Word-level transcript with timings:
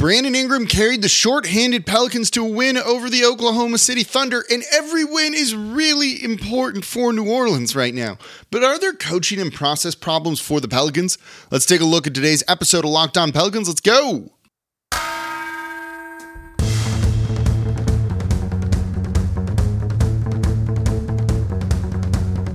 Brandon 0.00 0.34
Ingram 0.34 0.66
carried 0.66 1.02
the 1.02 1.10
short-handed 1.10 1.84
Pelicans 1.84 2.30
to 2.30 2.42
a 2.42 2.48
win 2.48 2.78
over 2.78 3.10
the 3.10 3.22
Oklahoma 3.22 3.76
City 3.76 4.02
Thunder, 4.02 4.42
and 4.50 4.62
every 4.72 5.04
win 5.04 5.34
is 5.34 5.54
really 5.54 6.24
important 6.24 6.86
for 6.86 7.12
New 7.12 7.30
Orleans 7.30 7.76
right 7.76 7.92
now. 7.92 8.16
But 8.50 8.64
are 8.64 8.78
there 8.78 8.94
coaching 8.94 9.38
and 9.38 9.52
process 9.52 9.94
problems 9.94 10.40
for 10.40 10.58
the 10.58 10.68
Pelicans? 10.68 11.18
Let's 11.50 11.66
take 11.66 11.82
a 11.82 11.84
look 11.84 12.06
at 12.06 12.14
today's 12.14 12.42
episode 12.48 12.86
of 12.86 12.90
Locked 12.90 13.18
On 13.18 13.30
Pelicans. 13.30 13.68
Let's 13.68 13.82
go. 13.82 14.30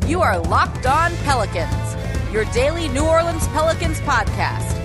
You 0.07 0.21
are 0.21 0.39
Locked 0.39 0.87
On 0.87 1.15
Pelicans, 1.17 2.33
your 2.33 2.45
daily 2.45 2.87
New 2.87 3.05
Orleans 3.05 3.47
Pelicans 3.49 3.99
podcast 3.99 4.84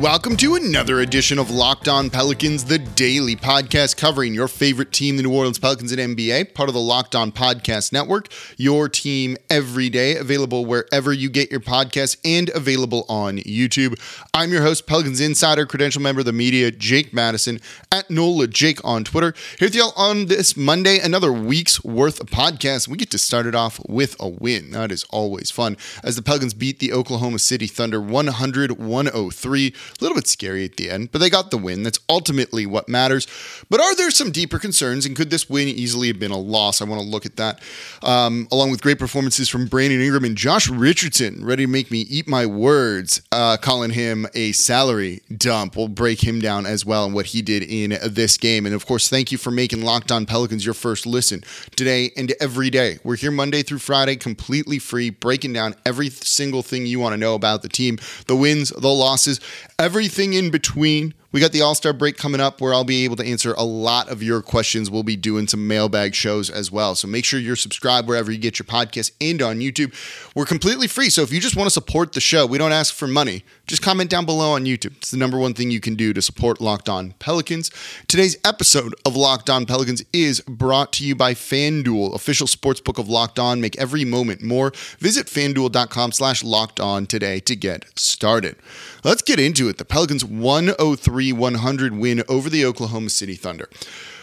Welcome 0.00 0.36
to 0.38 0.56
another 0.56 1.00
edition 1.00 1.38
of 1.38 1.52
Locked 1.52 1.86
On 1.86 2.10
Pelicans, 2.10 2.64
the 2.64 2.80
daily 2.80 3.36
podcast 3.36 3.96
covering 3.96 4.34
your 4.34 4.48
favorite 4.48 4.90
team, 4.90 5.16
the 5.16 5.22
New 5.22 5.32
Orleans 5.32 5.60
Pelicans 5.60 5.92
and 5.92 6.16
NBA, 6.16 6.52
part 6.52 6.68
of 6.68 6.74
the 6.74 6.80
Locked 6.80 7.14
On 7.14 7.30
Podcast 7.30 7.92
Network. 7.92 8.26
Your 8.56 8.88
team 8.88 9.36
every 9.48 9.88
day, 9.88 10.16
available 10.16 10.66
wherever 10.66 11.12
you 11.12 11.30
get 11.30 11.52
your 11.52 11.60
podcasts 11.60 12.16
and 12.24 12.50
available 12.50 13.06
on 13.08 13.38
YouTube. 13.38 13.94
I'm 14.34 14.50
your 14.50 14.62
host, 14.62 14.88
Pelicans 14.88 15.20
Insider, 15.20 15.64
credential 15.64 16.02
member 16.02 16.20
of 16.20 16.26
the 16.26 16.32
media, 16.32 16.72
Jake 16.72 17.14
Madison, 17.14 17.60
at 17.92 18.10
NOLA 18.10 18.48
Jake 18.48 18.84
on 18.84 19.04
Twitter. 19.04 19.32
Here 19.60 19.66
with 19.66 19.76
y'all 19.76 19.92
on 19.96 20.26
this 20.26 20.56
Monday, 20.56 20.98
another 20.98 21.32
week's 21.32 21.84
worth 21.84 22.20
of 22.20 22.26
podcast. 22.26 22.88
We 22.88 22.96
get 22.96 23.12
to 23.12 23.18
start 23.18 23.46
it 23.46 23.54
off 23.54 23.80
with 23.88 24.16
a 24.18 24.28
win. 24.28 24.72
That 24.72 24.90
is 24.90 25.04
always 25.10 25.52
fun. 25.52 25.76
As 26.02 26.16
the 26.16 26.22
Pelicans 26.22 26.52
beat 26.52 26.80
the 26.80 26.92
Oklahoma 26.92 27.38
City 27.38 27.68
Thunder 27.68 28.00
100 28.00 28.72
103. 28.72 29.72
A 29.98 30.02
little 30.02 30.16
bit 30.16 30.26
scary 30.26 30.64
at 30.64 30.76
the 30.76 30.90
end, 30.90 31.12
but 31.12 31.20
they 31.20 31.30
got 31.30 31.50
the 31.50 31.58
win. 31.58 31.82
That's 31.82 32.00
ultimately 32.08 32.66
what 32.66 32.88
matters. 32.88 33.26
But 33.70 33.80
are 33.80 33.94
there 33.94 34.10
some 34.10 34.30
deeper 34.30 34.58
concerns, 34.58 35.06
and 35.06 35.16
could 35.16 35.30
this 35.30 35.48
win 35.48 35.68
easily 35.68 36.08
have 36.08 36.18
been 36.18 36.30
a 36.30 36.38
loss? 36.38 36.80
I 36.80 36.84
want 36.84 37.00
to 37.00 37.06
look 37.06 37.26
at 37.26 37.36
that, 37.36 37.60
um, 38.02 38.48
along 38.50 38.70
with 38.70 38.82
great 38.82 38.98
performances 38.98 39.48
from 39.48 39.66
Brandon 39.66 40.00
Ingram 40.00 40.24
and 40.24 40.36
Josh 40.36 40.68
Richardson, 40.68 41.44
ready 41.44 41.64
to 41.64 41.70
make 41.70 41.90
me 41.90 42.00
eat 42.00 42.28
my 42.28 42.46
words, 42.46 43.22
uh, 43.32 43.56
calling 43.56 43.90
him 43.90 44.26
a 44.34 44.52
salary 44.52 45.20
dump. 45.36 45.76
We'll 45.76 45.88
break 45.88 46.22
him 46.22 46.40
down 46.40 46.66
as 46.66 46.84
well 46.84 47.04
and 47.04 47.14
what 47.14 47.26
he 47.26 47.42
did 47.42 47.62
in 47.62 47.98
this 48.04 48.36
game. 48.36 48.66
And 48.66 48.74
of 48.74 48.86
course, 48.86 49.08
thank 49.08 49.32
you 49.32 49.38
for 49.38 49.50
making 49.50 49.82
Locked 49.82 50.12
On 50.12 50.26
Pelicans 50.26 50.64
your 50.64 50.74
first 50.74 51.06
listen 51.06 51.42
today 51.76 52.10
and 52.16 52.32
every 52.40 52.70
day. 52.70 52.98
We're 53.04 53.16
here 53.16 53.30
Monday 53.30 53.62
through 53.62 53.78
Friday, 53.78 54.16
completely 54.16 54.78
free, 54.78 55.10
breaking 55.10 55.52
down 55.52 55.74
every 55.84 56.10
single 56.10 56.62
thing 56.62 56.86
you 56.86 57.00
want 57.00 57.12
to 57.12 57.16
know 57.16 57.34
about 57.34 57.62
the 57.62 57.68
team, 57.68 57.98
the 58.26 58.36
wins, 58.36 58.70
the 58.70 58.88
losses 58.88 59.40
everything 59.78 60.32
in 60.34 60.50
between 60.50 61.14
we 61.34 61.40
got 61.40 61.50
the 61.50 61.62
All 61.62 61.74
Star 61.74 61.92
break 61.92 62.16
coming 62.16 62.40
up 62.40 62.60
where 62.60 62.72
I'll 62.72 62.84
be 62.84 63.04
able 63.04 63.16
to 63.16 63.26
answer 63.26 63.54
a 63.54 63.64
lot 63.64 64.08
of 64.08 64.22
your 64.22 64.40
questions. 64.40 64.88
We'll 64.88 65.02
be 65.02 65.16
doing 65.16 65.48
some 65.48 65.66
mailbag 65.66 66.14
shows 66.14 66.48
as 66.48 66.70
well. 66.70 66.94
So 66.94 67.08
make 67.08 67.24
sure 67.24 67.40
you're 67.40 67.56
subscribed 67.56 68.06
wherever 68.06 68.30
you 68.30 68.38
get 68.38 68.60
your 68.60 68.66
podcast 68.66 69.10
and 69.20 69.42
on 69.42 69.58
YouTube. 69.58 69.92
We're 70.36 70.44
completely 70.44 70.86
free. 70.86 71.10
So 71.10 71.22
if 71.22 71.32
you 71.32 71.40
just 71.40 71.56
want 71.56 71.66
to 71.66 71.72
support 71.72 72.12
the 72.12 72.20
show, 72.20 72.46
we 72.46 72.56
don't 72.56 72.70
ask 72.70 72.94
for 72.94 73.08
money. 73.08 73.44
Just 73.66 73.82
comment 73.82 74.10
down 74.10 74.26
below 74.26 74.52
on 74.52 74.64
YouTube. 74.64 74.96
It's 74.98 75.10
the 75.10 75.16
number 75.16 75.36
one 75.36 75.54
thing 75.54 75.72
you 75.72 75.80
can 75.80 75.96
do 75.96 76.12
to 76.12 76.22
support 76.22 76.60
Locked 76.60 76.88
On 76.88 77.14
Pelicans. 77.18 77.72
Today's 78.06 78.36
episode 78.44 78.94
of 79.04 79.16
Locked 79.16 79.50
On 79.50 79.66
Pelicans 79.66 80.04
is 80.12 80.40
brought 80.42 80.92
to 80.92 81.04
you 81.04 81.16
by 81.16 81.34
FanDuel, 81.34 82.14
official 82.14 82.46
sportsbook 82.46 82.96
of 82.96 83.08
Locked 83.08 83.40
On. 83.40 83.60
Make 83.60 83.76
every 83.76 84.04
moment 84.04 84.40
more. 84.40 84.72
Visit 85.00 85.26
fanduel.com 85.26 86.12
slash 86.12 86.44
locked 86.44 86.78
on 86.78 87.06
today 87.06 87.40
to 87.40 87.56
get 87.56 87.86
started. 87.98 88.54
Let's 89.02 89.22
get 89.22 89.40
into 89.40 89.68
it. 89.68 89.78
The 89.78 89.84
Pelicans 89.84 90.24
103 90.24 91.23
100 91.32 91.94
win 91.94 92.22
over 92.28 92.50
the 92.50 92.64
Oklahoma 92.64 93.10
City 93.10 93.34
Thunder. 93.34 93.68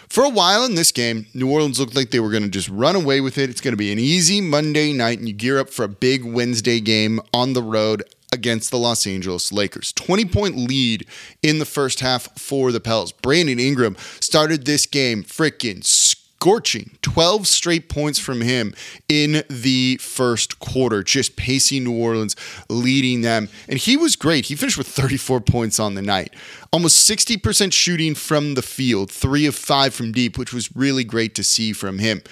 For 0.08 0.24
a 0.24 0.28
while 0.28 0.64
in 0.64 0.74
this 0.74 0.92
game, 0.92 1.26
New 1.32 1.50
Orleans 1.50 1.80
looked 1.80 1.96
like 1.96 2.10
they 2.10 2.20
were 2.20 2.30
going 2.30 2.42
to 2.42 2.50
just 2.50 2.68
run 2.68 2.96
away 2.96 3.22
with 3.22 3.38
it. 3.38 3.48
It's 3.48 3.62
going 3.62 3.72
to 3.72 3.78
be 3.78 3.92
an 3.92 3.98
easy 3.98 4.42
Monday 4.42 4.92
night, 4.92 5.18
and 5.18 5.26
you 5.26 5.32
gear 5.32 5.58
up 5.58 5.70
for 5.70 5.84
a 5.84 5.88
big 5.88 6.22
Wednesday 6.22 6.80
game 6.80 7.20
on 7.32 7.54
the 7.54 7.62
road 7.62 8.02
against 8.32 8.70
the 8.70 8.78
Los 8.78 9.06
Angeles 9.06 9.52
Lakers. 9.52 9.92
20 9.92 10.24
point 10.26 10.56
lead 10.56 11.06
in 11.42 11.58
the 11.58 11.64
first 11.64 12.00
half 12.00 12.28
for 12.38 12.72
the 12.72 12.80
Pels. 12.80 13.12
Brandon 13.12 13.58
Ingram 13.58 13.96
started 14.20 14.64
this 14.64 14.86
game 14.86 15.22
freaking 15.22 15.84
scorching 16.42 16.90
12 17.02 17.46
straight 17.46 17.88
points 17.88 18.18
from 18.18 18.40
him 18.40 18.74
in 19.08 19.44
the 19.48 19.96
first 20.00 20.58
quarter, 20.58 21.04
just 21.04 21.36
pacing 21.36 21.84
New 21.84 21.96
Orleans, 21.96 22.34
leading 22.68 23.20
them. 23.20 23.48
And 23.68 23.78
he 23.78 23.96
was 23.96 24.16
great. 24.16 24.46
He 24.46 24.56
finished 24.56 24.76
with 24.76 24.88
34 24.88 25.40
points 25.42 25.78
on 25.78 25.94
the 25.94 26.02
night, 26.02 26.34
almost 26.72 27.08
60% 27.08 27.72
shooting 27.72 28.16
from 28.16 28.54
the 28.54 28.62
field, 28.62 29.08
three 29.08 29.46
of 29.46 29.54
five 29.54 29.94
from 29.94 30.10
deep, 30.10 30.36
which 30.36 30.52
was 30.52 30.74
really 30.74 31.04
great 31.04 31.36
to 31.36 31.44
see 31.44 31.72
from 31.72 32.00
him. 32.00 32.22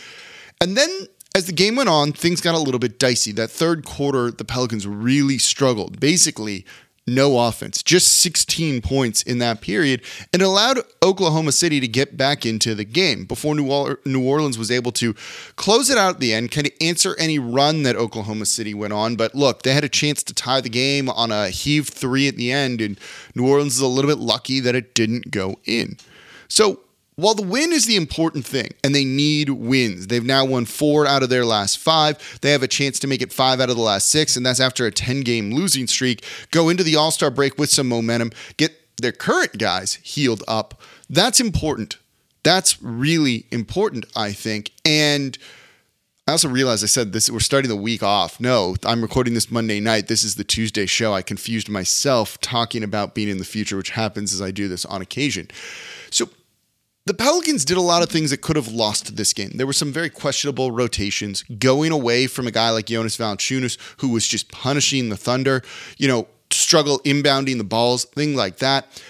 And 0.61 0.77
then 0.77 0.91
as 1.37 1.47
the 1.47 1.53
game 1.53 1.77
went 1.77 1.89
on, 1.89 2.11
things 2.11 2.41
got 2.41 2.57
a 2.57 2.59
little 2.59 2.81
bit 2.81 2.99
dicey. 2.99 3.31
That 3.31 3.53
third 3.53 3.85
quarter, 3.85 4.33
the 4.33 4.45
Pelicans 4.45 4.89
really 4.89 5.39
struggled. 5.39 6.01
Basically, 6.01 6.67
no 7.15 7.47
offense, 7.47 7.83
just 7.83 8.13
16 8.21 8.81
points 8.83 9.23
in 9.23 9.39
that 9.39 9.61
period, 9.61 10.03
and 10.33 10.41
allowed 10.41 10.79
Oklahoma 11.03 11.53
City 11.53 11.81
to 11.81 11.89
get 11.89 12.17
back 12.17 12.47
into 12.47 12.75
the 12.75 12.85
game 12.85 13.25
before 13.25 13.55
New 13.55 14.25
Orleans 14.25 14.57
was 14.57 14.71
able 14.71 14.93
to 14.93 15.15
close 15.57 15.91
it 15.91 15.99
out 15.99 16.15
at 16.15 16.21
the 16.21 16.33
end, 16.33 16.51
kind 16.51 16.67
of 16.67 16.73
answer 16.81 17.17
any 17.19 17.39
run 17.39 17.83
that 17.83 17.97
Oklahoma 17.97 18.47
City 18.47 18.75
went 18.75 18.93
on. 18.93 19.17
But 19.17 19.35
look, 19.35 19.63
they 19.63 19.75
had 19.75 19.85
a 19.85 19.89
chance 19.89 20.23
to 20.23 20.35
tie 20.35 20.61
the 20.61 20.69
game 20.69 21.09
on 21.11 21.33
a 21.33 21.49
heave 21.49 21.89
three 21.89 22.29
at 22.29 22.37
the 22.37 22.53
end, 22.53 22.81
and 22.81 22.99
New 23.35 23.49
Orleans 23.49 23.75
is 23.75 23.81
a 23.81 23.87
little 23.87 24.11
bit 24.11 24.19
lucky 24.19 24.61
that 24.61 24.75
it 24.75 24.95
didn't 24.95 25.31
go 25.31 25.59
in. 25.65 25.97
So 26.49 26.81
while 27.21 27.35
the 27.35 27.43
win 27.43 27.73
is 27.73 27.87
the 27.87 27.97
important 27.97 28.47
thing, 28.47 28.71
and 28.83 28.95
they 28.95 29.05
need 29.05 29.51
wins, 29.51 30.07
they've 30.07 30.25
now 30.25 30.45
won 30.45 30.65
four 30.65 31.07
out 31.07 31.23
of 31.23 31.29
their 31.29 31.45
last 31.45 31.79
five. 31.79 32.39
They 32.41 32.53
have 32.53 32.63
a 32.63 32.69
chance 32.69 32.99
to 33.01 33.07
make 33.07 33.23
it 33.23 33.33
five 33.33 33.61
out 33.61 33.71
of 33.71 33.77
the 33.77 33.83
last 33.83 34.09
six, 34.09 34.37
and 34.37 34.45
that's 34.45 34.61
after 34.61 34.87
a 34.87 34.91
10 34.91 35.21
game 35.21 35.53
losing 35.53 35.87
streak. 35.87 36.25
Go 36.51 36.69
into 36.69 36.83
the 36.83 36.97
All 36.97 37.11
Star 37.11 37.31
break 37.31 37.59
with 37.59 37.71
some 37.71 37.89
momentum, 37.89 38.33
get 38.57 38.73
their 39.01 39.13
current 39.13 39.59
guys 39.59 39.95
healed 40.03 40.43
up. 40.49 40.81
That's 41.09 41.41
important. 41.41 41.99
That's 42.43 42.83
really 42.83 43.47
important, 43.51 44.07
I 44.17 44.33
think. 44.33 44.73
And 44.85 45.37
I 46.27 46.33
also 46.33 46.49
realized 46.49 46.85
I 46.85 46.87
said 46.87 47.13
this, 47.13 47.29
we're 47.29 47.41
starting 47.41 47.69
the 47.69 47.77
week 47.77 48.03
off. 48.03 48.39
No, 48.39 48.77
I'm 48.85 49.03
recording 49.03 49.35
this 49.35 49.51
Monday 49.51 49.81
night. 49.81 50.07
This 50.07 50.23
is 50.23 50.37
the 50.37 50.45
Tuesday 50.45 50.87
show. 50.87 51.13
I 51.13 51.23
confused 51.23 51.69
myself 51.69 52.41
talking 52.41 52.85
about 52.85 53.15
being 53.15 53.29
in 53.29 53.39
the 53.39 53.45
future, 53.45 53.77
which 53.77 53.91
happens 53.91 54.33
as 54.33 54.41
I 54.41 54.51
do 54.51 54.69
this 54.69 54.85
on 54.85 55.03
occasion. 55.03 55.49
The 57.07 57.15
Pelicans 57.15 57.65
did 57.65 57.77
a 57.77 57.83
lot 57.83 58.03
of 58.03 58.11
things 58.11 58.31
that 58.31 58.43
could 58.43 58.57
have 58.57 58.69
lost 58.69 59.17
this 59.17 59.33
game. 59.33 59.53
There 59.55 59.67
were 59.67 59.73
some 59.73 59.93
very 59.93 60.11
questionable 60.11 60.71
rotations, 60.71 61.43
going 61.45 61.93
away 61.93 62.27
from 62.27 62.47
a 62.47 62.51
guy 62.51 62.71
like 62.71 62.87
Jonas 62.87 63.17
Valanciunas, 63.17 63.79
who 64.01 64.11
was 64.11 64.29
just 64.29 64.51
punishing 64.53 65.09
the 65.09 65.17
Thunder, 65.17 65.63
you 65.97 66.07
know, 66.07 66.29
struggle 66.51 67.01
inbounding 67.01 67.59
the 67.59 67.65
balls, 67.65 68.05
thing 68.05 68.37
like 68.37 68.59
that. 68.59 69.03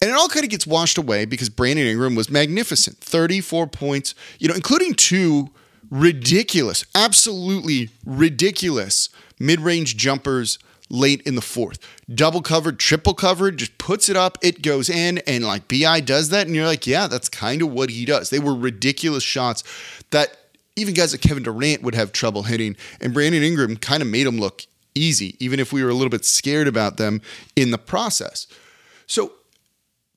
And 0.00 0.10
it 0.10 0.16
all 0.16 0.28
kind 0.28 0.44
of 0.44 0.50
gets 0.50 0.66
washed 0.66 0.96
away 0.96 1.24
because 1.24 1.48
Brandon 1.48 1.86
Ingram 1.86 2.14
was 2.14 2.30
magnificent. 2.30 2.98
34 2.98 3.66
points, 3.66 4.14
you 4.38 4.48
know, 4.48 4.54
including 4.54 4.94
two 4.94 5.50
ridiculous, 5.90 6.84
absolutely 6.94 7.90
ridiculous 8.04 9.08
mid 9.40 9.60
range 9.60 9.96
jumpers 9.96 10.58
late 10.90 11.20
in 11.22 11.34
the 11.34 11.42
fourth. 11.42 11.78
Double 12.12 12.40
covered, 12.42 12.78
triple 12.78 13.14
covered, 13.14 13.58
just 13.58 13.76
puts 13.78 14.08
it 14.08 14.16
up, 14.16 14.38
it 14.42 14.62
goes 14.62 14.88
in, 14.88 15.18
and 15.18 15.44
like 15.44 15.68
BI 15.68 16.00
does 16.00 16.30
that, 16.30 16.46
and 16.46 16.56
you're 16.56 16.66
like, 16.66 16.86
yeah, 16.86 17.06
that's 17.06 17.28
kind 17.28 17.62
of 17.62 17.72
what 17.72 17.90
he 17.90 18.04
does. 18.04 18.30
They 18.30 18.38
were 18.38 18.54
ridiculous 18.54 19.22
shots 19.22 19.64
that 20.10 20.36
even 20.76 20.94
guys 20.94 21.12
like 21.12 21.20
Kevin 21.20 21.42
Durant 21.42 21.82
would 21.82 21.94
have 21.94 22.12
trouble 22.12 22.44
hitting, 22.44 22.76
and 23.00 23.12
Brandon 23.12 23.42
Ingram 23.42 23.76
kind 23.76 24.02
of 24.02 24.08
made 24.08 24.26
them 24.26 24.38
look 24.38 24.62
easy, 24.94 25.36
even 25.38 25.60
if 25.60 25.72
we 25.72 25.82
were 25.82 25.90
a 25.90 25.94
little 25.94 26.10
bit 26.10 26.24
scared 26.24 26.68
about 26.68 26.96
them 26.96 27.20
in 27.56 27.70
the 27.70 27.78
process. 27.78 28.46
So 29.06 29.32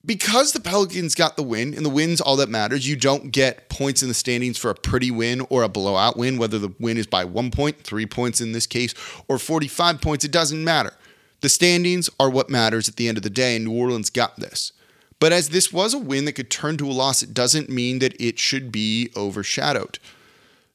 because 0.05 0.51
the 0.51 0.59
Pelicans 0.59 1.13
got 1.13 1.37
the 1.37 1.43
win, 1.43 1.73
and 1.73 1.85
the 1.85 1.89
win's 1.89 2.21
all 2.21 2.35
that 2.37 2.49
matters, 2.49 2.87
you 2.87 2.95
don't 2.95 3.31
get 3.31 3.69
points 3.69 4.01
in 4.01 4.07
the 4.07 4.13
standings 4.13 4.57
for 4.57 4.71
a 4.71 4.75
pretty 4.75 5.11
win 5.11 5.41
or 5.49 5.63
a 5.63 5.69
blowout 5.69 6.17
win, 6.17 6.37
whether 6.37 6.57
the 6.57 6.73
win 6.79 6.97
is 6.97 7.07
by 7.07 7.23
one 7.23 7.51
point, 7.51 7.83
three 7.83 8.05
points 8.05 8.41
in 8.41 8.51
this 8.51 8.65
case, 8.65 8.95
or 9.27 9.37
45 9.37 10.01
points, 10.01 10.25
it 10.25 10.31
doesn't 10.31 10.63
matter. 10.63 10.93
The 11.41 11.49
standings 11.49 12.09
are 12.19 12.29
what 12.29 12.49
matters 12.49 12.87
at 12.89 12.95
the 12.95 13.07
end 13.07 13.17
of 13.17 13.23
the 13.23 13.29
day, 13.29 13.55
and 13.55 13.65
New 13.65 13.77
Orleans 13.77 14.09
got 14.09 14.37
this. 14.37 14.71
But 15.19 15.31
as 15.31 15.49
this 15.49 15.71
was 15.71 15.93
a 15.93 15.99
win 15.99 16.25
that 16.25 16.33
could 16.33 16.49
turn 16.49 16.77
to 16.77 16.89
a 16.89 16.91
loss, 16.91 17.21
it 17.21 17.33
doesn't 17.33 17.69
mean 17.69 17.99
that 17.99 18.19
it 18.19 18.39
should 18.39 18.71
be 18.71 19.11
overshadowed. 19.15 19.99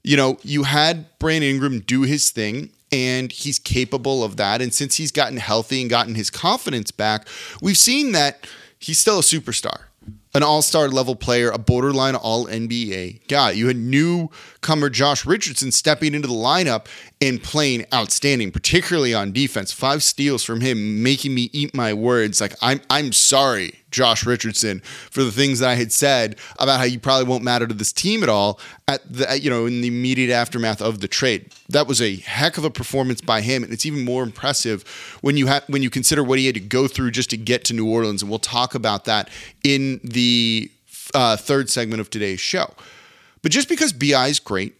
You 0.04 0.16
know, 0.16 0.38
you 0.42 0.62
had 0.62 1.18
Brandon 1.18 1.50
Ingram 1.50 1.80
do 1.80 2.02
his 2.02 2.30
thing, 2.30 2.70
and 2.92 3.32
he's 3.32 3.58
capable 3.58 4.22
of 4.22 4.36
that. 4.36 4.62
And 4.62 4.72
since 4.72 4.96
he's 4.96 5.10
gotten 5.10 5.38
healthy 5.38 5.80
and 5.80 5.90
gotten 5.90 6.14
his 6.14 6.30
confidence 6.30 6.92
back, 6.92 7.26
we've 7.60 7.76
seen 7.76 8.12
that 8.12 8.46
he's 8.86 8.98
still 8.98 9.18
a 9.18 9.22
superstar. 9.22 9.82
an 10.34 10.42
all 10.42 10.62
star 10.62 10.88
level 10.88 11.16
player, 11.16 11.50
a 11.50 11.58
borderline 11.58 12.14
all 12.14 12.46
NBA 12.46 13.26
guy. 13.26 13.50
You 13.50 13.66
had 13.66 13.76
newcomer 13.76 14.90
Josh 14.90 15.26
Richardson 15.26 15.72
stepping 15.72 16.14
into 16.14 16.28
the 16.28 16.34
lineup 16.34 16.86
and 17.20 17.42
playing 17.42 17.86
outstanding, 17.94 18.52
particularly 18.52 19.14
on 19.14 19.32
defense. 19.32 19.72
Five 19.72 20.02
steals 20.02 20.44
from 20.44 20.60
him, 20.60 21.02
making 21.02 21.34
me 21.34 21.48
eat 21.52 21.74
my 21.74 21.94
words. 21.94 22.42
Like, 22.42 22.54
I'm, 22.60 22.82
I'm 22.90 23.12
sorry, 23.12 23.72
Josh 23.90 24.26
Richardson, 24.26 24.80
for 24.80 25.24
the 25.24 25.32
things 25.32 25.60
that 25.60 25.70
I 25.70 25.74
had 25.76 25.92
said 25.92 26.36
about 26.58 26.78
how 26.78 26.84
you 26.84 26.98
probably 26.98 27.26
won't 27.26 27.42
matter 27.42 27.66
to 27.66 27.72
this 27.72 27.90
team 27.90 28.22
at 28.22 28.28
all 28.28 28.60
at 28.86 29.00
the, 29.10 29.40
you 29.40 29.48
know, 29.48 29.64
in 29.64 29.80
the 29.80 29.88
immediate 29.88 30.30
aftermath 30.30 30.82
of 30.82 31.00
the 31.00 31.08
trade. 31.08 31.54
That 31.70 31.86
was 31.86 32.02
a 32.02 32.16
heck 32.16 32.58
of 32.58 32.64
a 32.64 32.70
performance 32.70 33.22
by 33.22 33.40
him. 33.40 33.64
And 33.64 33.72
it's 33.72 33.86
even 33.86 34.04
more 34.04 34.22
impressive 34.22 34.82
when 35.22 35.38
you 35.38 35.46
have, 35.46 35.64
when 35.68 35.82
you 35.82 35.88
consider 35.88 36.22
what 36.22 36.38
he 36.38 36.44
had 36.44 36.54
to 36.56 36.60
go 36.60 36.86
through 36.86 37.12
just 37.12 37.30
to 37.30 37.38
get 37.38 37.64
to 37.64 37.74
New 37.74 37.88
Orleans. 37.88 38.20
And 38.20 38.30
we'll 38.30 38.38
talk 38.40 38.74
about 38.74 39.06
that 39.06 39.30
in 39.64 40.00
the 40.04 40.70
uh, 41.14 41.38
third 41.38 41.70
segment 41.70 42.02
of 42.02 42.10
today's 42.10 42.40
show. 42.40 42.74
But 43.40 43.52
just 43.52 43.70
because 43.70 43.94
BI 43.94 44.26
is 44.26 44.38
great 44.38 44.74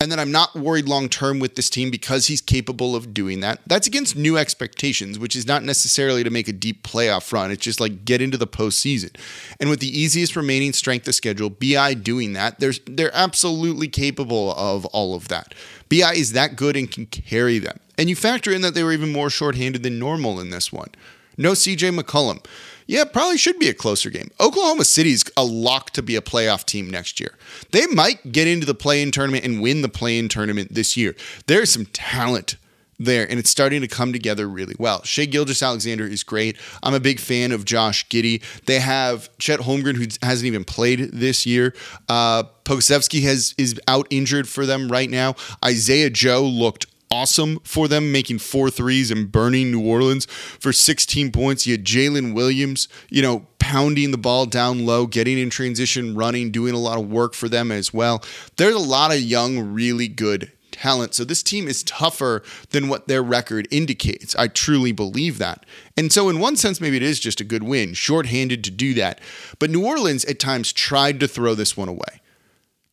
and 0.00 0.10
that 0.10 0.18
I'm 0.18 0.32
not 0.32 0.54
worried 0.54 0.88
long 0.88 1.08
term 1.08 1.38
with 1.38 1.54
this 1.54 1.70
team 1.70 1.90
because 1.90 2.26
he's 2.26 2.40
capable 2.40 2.96
of 2.96 3.14
doing 3.14 3.40
that. 3.40 3.60
That's 3.66 3.86
against 3.86 4.16
new 4.16 4.36
expectations, 4.36 5.18
which 5.18 5.36
is 5.36 5.46
not 5.46 5.62
necessarily 5.62 6.24
to 6.24 6.30
make 6.30 6.48
a 6.48 6.52
deep 6.52 6.82
playoff 6.86 7.32
run. 7.32 7.50
It's 7.50 7.62
just 7.62 7.80
like 7.80 8.04
get 8.04 8.20
into 8.20 8.36
the 8.36 8.46
postseason. 8.46 9.16
And 9.60 9.70
with 9.70 9.80
the 9.80 9.98
easiest 9.98 10.36
remaining 10.36 10.72
strength 10.72 11.06
of 11.06 11.14
schedule, 11.14 11.48
BI 11.48 11.94
doing 11.94 12.32
that, 12.32 12.60
there's 12.60 12.80
they're 12.86 13.14
absolutely 13.14 13.88
capable 13.88 14.52
of 14.56 14.84
all 14.86 15.14
of 15.14 15.28
that. 15.28 15.54
BI 15.88 16.14
is 16.14 16.32
that 16.32 16.56
good 16.56 16.76
and 16.76 16.90
can 16.90 17.06
carry 17.06 17.58
them. 17.58 17.78
And 17.96 18.08
you 18.08 18.16
factor 18.16 18.52
in 18.52 18.62
that 18.62 18.74
they 18.74 18.82
were 18.82 18.92
even 18.92 19.12
more 19.12 19.30
shorthanded 19.30 19.84
than 19.84 19.98
normal 19.98 20.40
in 20.40 20.50
this 20.50 20.72
one. 20.72 20.88
No 21.36 21.52
CJ 21.52 21.98
McCollum 21.98 22.44
yeah, 22.86 23.04
probably 23.04 23.38
should 23.38 23.58
be 23.58 23.68
a 23.68 23.74
closer 23.74 24.10
game. 24.10 24.30
Oklahoma 24.40 24.84
City's 24.84 25.24
a 25.36 25.44
lock 25.44 25.90
to 25.90 26.02
be 26.02 26.16
a 26.16 26.20
playoff 26.20 26.64
team 26.64 26.90
next 26.90 27.20
year. 27.20 27.34
They 27.70 27.86
might 27.86 28.32
get 28.32 28.46
into 28.46 28.66
the 28.66 28.74
play 28.74 29.02
in 29.02 29.10
tournament 29.10 29.44
and 29.44 29.62
win 29.62 29.82
the 29.82 29.88
play 29.88 30.18
in 30.18 30.28
tournament 30.28 30.74
this 30.74 30.96
year. 30.96 31.14
There's 31.46 31.70
some 31.70 31.86
talent 31.86 32.56
there, 32.98 33.28
and 33.28 33.38
it's 33.38 33.50
starting 33.50 33.80
to 33.80 33.88
come 33.88 34.12
together 34.12 34.48
really 34.48 34.76
well. 34.78 35.02
Shai 35.02 35.24
Gilgeous-Alexander 35.24 36.06
is 36.06 36.22
great. 36.22 36.56
I'm 36.82 36.94
a 36.94 37.00
big 37.00 37.18
fan 37.18 37.50
of 37.52 37.64
Josh 37.64 38.06
Giddey. 38.08 38.42
They 38.66 38.78
have 38.78 39.36
Chet 39.38 39.60
Holmgren, 39.60 39.96
who 39.96 40.06
hasn't 40.24 40.46
even 40.46 40.64
played 40.64 41.10
this 41.12 41.44
year. 41.44 41.74
Uh, 42.08 42.44
Pokusevski 42.64 43.22
has 43.22 43.54
is 43.58 43.80
out 43.88 44.06
injured 44.10 44.48
for 44.48 44.64
them 44.64 44.88
right 44.88 45.10
now. 45.10 45.34
Isaiah 45.64 46.10
Joe 46.10 46.44
looked 46.44 46.86
awesome 47.14 47.60
for 47.62 47.86
them, 47.86 48.10
making 48.10 48.40
four 48.40 48.70
threes 48.70 49.12
and 49.12 49.30
burning 49.30 49.70
New 49.70 49.86
Orleans 49.86 50.26
for 50.26 50.72
16 50.72 51.30
points. 51.30 51.64
You 51.64 51.74
had 51.74 51.84
Jalen 51.84 52.34
Williams, 52.34 52.88
you 53.08 53.22
know, 53.22 53.46
pounding 53.60 54.10
the 54.10 54.18
ball 54.18 54.46
down 54.46 54.84
low, 54.84 55.06
getting 55.06 55.38
in 55.38 55.48
transition, 55.48 56.16
running, 56.16 56.50
doing 56.50 56.74
a 56.74 56.78
lot 56.78 56.98
of 56.98 57.08
work 57.08 57.34
for 57.34 57.48
them 57.48 57.70
as 57.70 57.94
well. 57.94 58.22
There's 58.56 58.74
a 58.74 58.80
lot 58.80 59.12
of 59.12 59.20
young, 59.20 59.72
really 59.72 60.08
good 60.08 60.50
talent. 60.72 61.14
So 61.14 61.22
this 61.22 61.42
team 61.42 61.68
is 61.68 61.84
tougher 61.84 62.42
than 62.70 62.88
what 62.88 63.06
their 63.06 63.22
record 63.22 63.68
indicates. 63.70 64.34
I 64.34 64.48
truly 64.48 64.90
believe 64.90 65.38
that. 65.38 65.64
And 65.96 66.12
so, 66.12 66.28
in 66.28 66.40
one 66.40 66.56
sense, 66.56 66.80
maybe 66.80 66.96
it 66.96 67.02
is 67.04 67.20
just 67.20 67.40
a 67.40 67.44
good 67.44 67.62
win, 67.62 67.94
shorthanded 67.94 68.64
to 68.64 68.72
do 68.72 68.92
that. 68.94 69.20
But 69.60 69.70
New 69.70 69.86
Orleans 69.86 70.24
at 70.24 70.40
times 70.40 70.72
tried 70.72 71.20
to 71.20 71.28
throw 71.28 71.54
this 71.54 71.76
one 71.76 71.88
away 71.88 72.20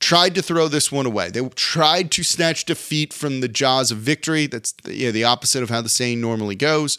tried 0.01 0.35
to 0.35 0.41
throw 0.41 0.67
this 0.67 0.91
one 0.91 1.05
away. 1.05 1.29
They 1.29 1.47
tried 1.49 2.11
to 2.11 2.23
snatch 2.23 2.65
defeat 2.65 3.13
from 3.13 3.39
the 3.39 3.47
jaws 3.47 3.91
of 3.91 3.99
victory. 3.99 4.47
That's 4.47 4.73
the, 4.83 4.93
yeah, 4.93 5.11
the 5.11 5.23
opposite 5.23 5.63
of 5.63 5.69
how 5.69 5.81
the 5.81 5.89
saying 5.89 6.19
normally 6.19 6.55
goes. 6.55 6.97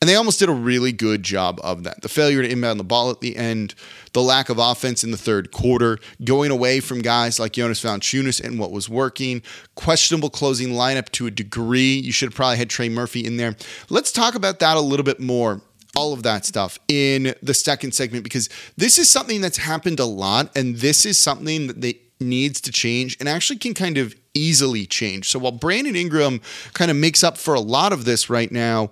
And 0.00 0.08
they 0.08 0.14
almost 0.14 0.38
did 0.38 0.48
a 0.48 0.52
really 0.52 0.92
good 0.92 1.22
job 1.22 1.60
of 1.64 1.82
that. 1.84 2.02
The 2.02 2.08
failure 2.08 2.42
to 2.42 2.48
inbound 2.48 2.78
the 2.78 2.84
ball 2.84 3.10
at 3.10 3.20
the 3.20 3.36
end, 3.36 3.74
the 4.12 4.22
lack 4.22 4.48
of 4.48 4.58
offense 4.58 5.02
in 5.02 5.10
the 5.10 5.16
third 5.16 5.50
quarter, 5.50 5.98
going 6.24 6.50
away 6.50 6.80
from 6.80 7.02
guys 7.02 7.40
like 7.40 7.52
Jonas 7.52 7.82
Valanciunas 7.82 8.42
and 8.42 8.58
what 8.58 8.70
was 8.70 8.88
working, 8.88 9.42
questionable 9.74 10.30
closing 10.30 10.70
lineup 10.70 11.10
to 11.10 11.26
a 11.26 11.30
degree. 11.30 11.94
You 11.94 12.12
should 12.12 12.28
have 12.30 12.36
probably 12.36 12.58
had 12.58 12.70
Trey 12.70 12.88
Murphy 12.88 13.24
in 13.24 13.36
there. 13.36 13.56
Let's 13.90 14.12
talk 14.12 14.34
about 14.34 14.60
that 14.60 14.76
a 14.76 14.80
little 14.80 15.04
bit 15.04 15.20
more 15.20 15.60
all 15.96 16.12
of 16.12 16.24
that 16.24 16.44
stuff 16.44 16.76
in 16.88 17.34
the 17.40 17.54
second 17.54 17.94
segment 17.94 18.24
because 18.24 18.48
this 18.76 18.98
is 18.98 19.08
something 19.08 19.40
that's 19.40 19.58
happened 19.58 20.00
a 20.00 20.04
lot 20.04 20.50
and 20.56 20.76
this 20.78 21.06
is 21.06 21.16
something 21.16 21.68
that 21.68 21.80
they 21.80 22.00
needs 22.24 22.60
to 22.62 22.72
change 22.72 23.16
and 23.20 23.28
actually 23.28 23.58
can 23.58 23.74
kind 23.74 23.98
of 23.98 24.14
easily 24.34 24.86
change. 24.86 25.28
So 25.28 25.38
while 25.38 25.52
Brandon 25.52 25.94
Ingram 25.96 26.40
kind 26.72 26.90
of 26.90 26.96
makes 26.96 27.22
up 27.22 27.38
for 27.38 27.54
a 27.54 27.60
lot 27.60 27.92
of 27.92 28.04
this 28.04 28.28
right 28.28 28.50
now, 28.50 28.90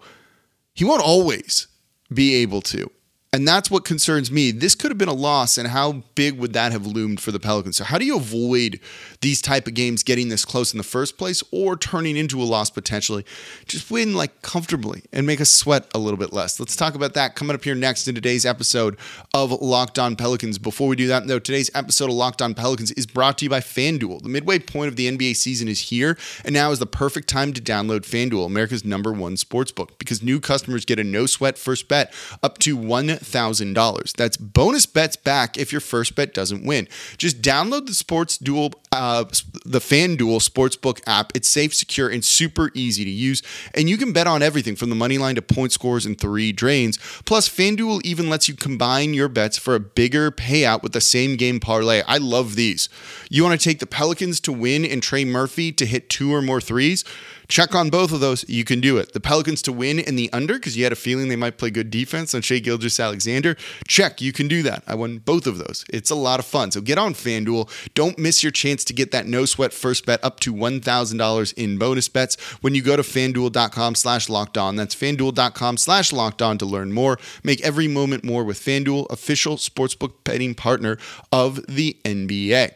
he 0.74 0.84
won't 0.84 1.02
always 1.02 1.66
be 2.12 2.34
able 2.36 2.60
to. 2.62 2.90
And 3.34 3.48
that's 3.48 3.70
what 3.70 3.86
concerns 3.86 4.30
me. 4.30 4.50
This 4.50 4.74
could 4.74 4.90
have 4.90 4.98
been 4.98 5.08
a 5.08 5.14
loss, 5.14 5.56
and 5.56 5.68
how 5.68 6.02
big 6.14 6.38
would 6.38 6.52
that 6.52 6.70
have 6.70 6.86
loomed 6.86 7.18
for 7.18 7.32
the 7.32 7.40
Pelicans? 7.40 7.78
So, 7.78 7.84
how 7.84 7.96
do 7.96 8.04
you 8.04 8.16
avoid 8.16 8.78
these 9.22 9.40
type 9.40 9.66
of 9.66 9.72
games 9.72 10.02
getting 10.02 10.28
this 10.28 10.44
close 10.44 10.74
in 10.74 10.76
the 10.76 10.84
first 10.84 11.16
place, 11.16 11.42
or 11.50 11.74
turning 11.74 12.18
into 12.18 12.42
a 12.42 12.44
loss 12.44 12.68
potentially? 12.68 13.24
Just 13.64 13.90
win 13.90 14.12
like 14.14 14.42
comfortably 14.42 15.04
and 15.14 15.26
make 15.26 15.40
us 15.40 15.48
sweat 15.48 15.86
a 15.94 15.98
little 15.98 16.18
bit 16.18 16.34
less. 16.34 16.60
Let's 16.60 16.76
talk 16.76 16.94
about 16.94 17.14
that 17.14 17.34
coming 17.34 17.54
up 17.54 17.64
here 17.64 17.74
next 17.74 18.06
in 18.06 18.14
today's 18.14 18.44
episode 18.44 18.98
of 19.32 19.50
Locked 19.62 19.98
On 19.98 20.14
Pelicans. 20.14 20.58
Before 20.58 20.88
we 20.88 20.96
do 20.96 21.06
that, 21.06 21.26
though, 21.26 21.38
today's 21.38 21.70
episode 21.74 22.10
of 22.10 22.16
Locked 22.16 22.42
On 22.42 22.52
Pelicans 22.52 22.92
is 22.92 23.06
brought 23.06 23.38
to 23.38 23.46
you 23.46 23.50
by 23.50 23.60
FanDuel. 23.60 24.22
The 24.22 24.28
midway 24.28 24.58
point 24.58 24.88
of 24.88 24.96
the 24.96 25.10
NBA 25.10 25.36
season 25.36 25.68
is 25.68 25.80
here, 25.80 26.18
and 26.44 26.52
now 26.52 26.70
is 26.70 26.80
the 26.80 26.86
perfect 26.86 27.30
time 27.30 27.54
to 27.54 27.62
download 27.62 28.00
FanDuel, 28.00 28.44
America's 28.44 28.84
number 28.84 29.10
one 29.10 29.36
sportsbook, 29.36 29.96
because 29.96 30.22
new 30.22 30.38
customers 30.38 30.84
get 30.84 30.98
a 30.98 31.04
no 31.04 31.24
sweat 31.24 31.56
first 31.56 31.88
bet 31.88 32.12
up 32.42 32.58
to 32.58 32.76
one 32.76 33.20
$1,000. 33.22 34.12
That's 34.12 34.36
bonus 34.36 34.86
bets 34.86 35.16
back 35.16 35.56
if 35.56 35.72
your 35.72 35.80
first 35.80 36.14
bet 36.14 36.34
doesn't 36.34 36.64
win. 36.64 36.88
Just 37.18 37.42
download 37.42 37.86
the 37.86 37.94
Sports 37.94 38.38
Duel, 38.38 38.72
uh, 38.92 39.24
the 39.64 39.78
FanDuel 39.78 40.46
Sportsbook 40.46 41.00
app. 41.06 41.32
It's 41.34 41.48
safe, 41.48 41.74
secure, 41.74 42.08
and 42.08 42.24
super 42.24 42.70
easy 42.74 43.04
to 43.04 43.10
use. 43.10 43.42
And 43.74 43.88
you 43.88 43.96
can 43.96 44.12
bet 44.12 44.26
on 44.26 44.42
everything 44.42 44.76
from 44.76 44.90
the 44.90 44.96
money 44.96 45.18
line 45.18 45.34
to 45.36 45.42
point 45.42 45.72
scores 45.72 46.06
and 46.06 46.18
three 46.18 46.52
drains. 46.52 46.98
Plus, 47.24 47.48
FanDuel 47.48 48.00
even 48.04 48.28
lets 48.28 48.48
you 48.48 48.54
combine 48.54 49.14
your 49.14 49.28
bets 49.28 49.58
for 49.58 49.74
a 49.74 49.80
bigger 49.80 50.30
payout 50.30 50.82
with 50.82 50.92
the 50.92 51.00
same 51.00 51.36
game 51.36 51.60
parlay. 51.60 52.02
I 52.06 52.18
love 52.18 52.54
these. 52.56 52.88
You 53.30 53.44
want 53.44 53.58
to 53.58 53.64
take 53.64 53.78
the 53.78 53.86
Pelicans 53.86 54.40
to 54.40 54.52
win 54.52 54.84
and 54.84 55.02
Trey 55.02 55.24
Murphy 55.24 55.72
to 55.72 55.86
hit 55.86 56.08
two 56.08 56.34
or 56.34 56.42
more 56.42 56.60
threes? 56.60 57.04
Check 57.48 57.74
on 57.74 57.90
both 57.90 58.12
of 58.12 58.20
those. 58.20 58.48
You 58.48 58.64
can 58.64 58.80
do 58.80 58.96
it. 58.96 59.12
The 59.12 59.20
Pelicans 59.20 59.60
to 59.62 59.72
win 59.72 59.98
in 59.98 60.16
the 60.16 60.32
under 60.32 60.54
because 60.54 60.76
you 60.76 60.84
had 60.84 60.92
a 60.92 60.96
feeling 60.96 61.28
they 61.28 61.36
might 61.36 61.58
play 61.58 61.70
good 61.70 61.90
defense 61.90 62.34
on 62.34 62.40
Shea 62.40 62.62
Shai 62.62 63.11
Gilgeous-Alexander. 63.12 63.56
Check. 63.86 64.20
You 64.20 64.32
can 64.32 64.48
do 64.48 64.62
that. 64.62 64.82
I 64.86 64.94
won 64.94 65.18
both 65.18 65.46
of 65.46 65.58
those. 65.58 65.84
It's 65.90 66.10
a 66.10 66.14
lot 66.14 66.40
of 66.40 66.46
fun. 66.46 66.70
So 66.70 66.80
get 66.80 66.98
on 66.98 67.14
FanDuel. 67.14 67.70
Don't 67.94 68.18
miss 68.18 68.42
your 68.42 68.52
chance 68.52 68.84
to 68.84 68.92
get 68.92 69.10
that 69.12 69.26
no 69.26 69.44
sweat 69.44 69.72
first 69.72 70.06
bet 70.06 70.22
up 70.24 70.40
to 70.40 70.54
$1,000 70.54 71.54
in 71.54 71.78
bonus 71.78 72.08
bets 72.08 72.36
when 72.60 72.74
you 72.74 72.82
go 72.82 72.96
to 72.96 73.02
fanduel.com 73.02 73.94
slash 73.94 74.28
locked 74.28 74.56
on. 74.58 74.76
That's 74.76 74.94
fanduel.com 74.94 75.76
slash 75.76 76.12
locked 76.12 76.42
on 76.42 76.58
to 76.58 76.66
learn 76.66 76.92
more. 76.92 77.18
Make 77.42 77.60
every 77.62 77.88
moment 77.88 78.24
more 78.24 78.44
with 78.44 78.58
FanDuel, 78.58 79.10
official 79.10 79.56
sportsbook 79.56 80.12
betting 80.24 80.54
partner 80.54 80.98
of 81.30 81.66
the 81.66 81.96
NBA. 82.04 82.72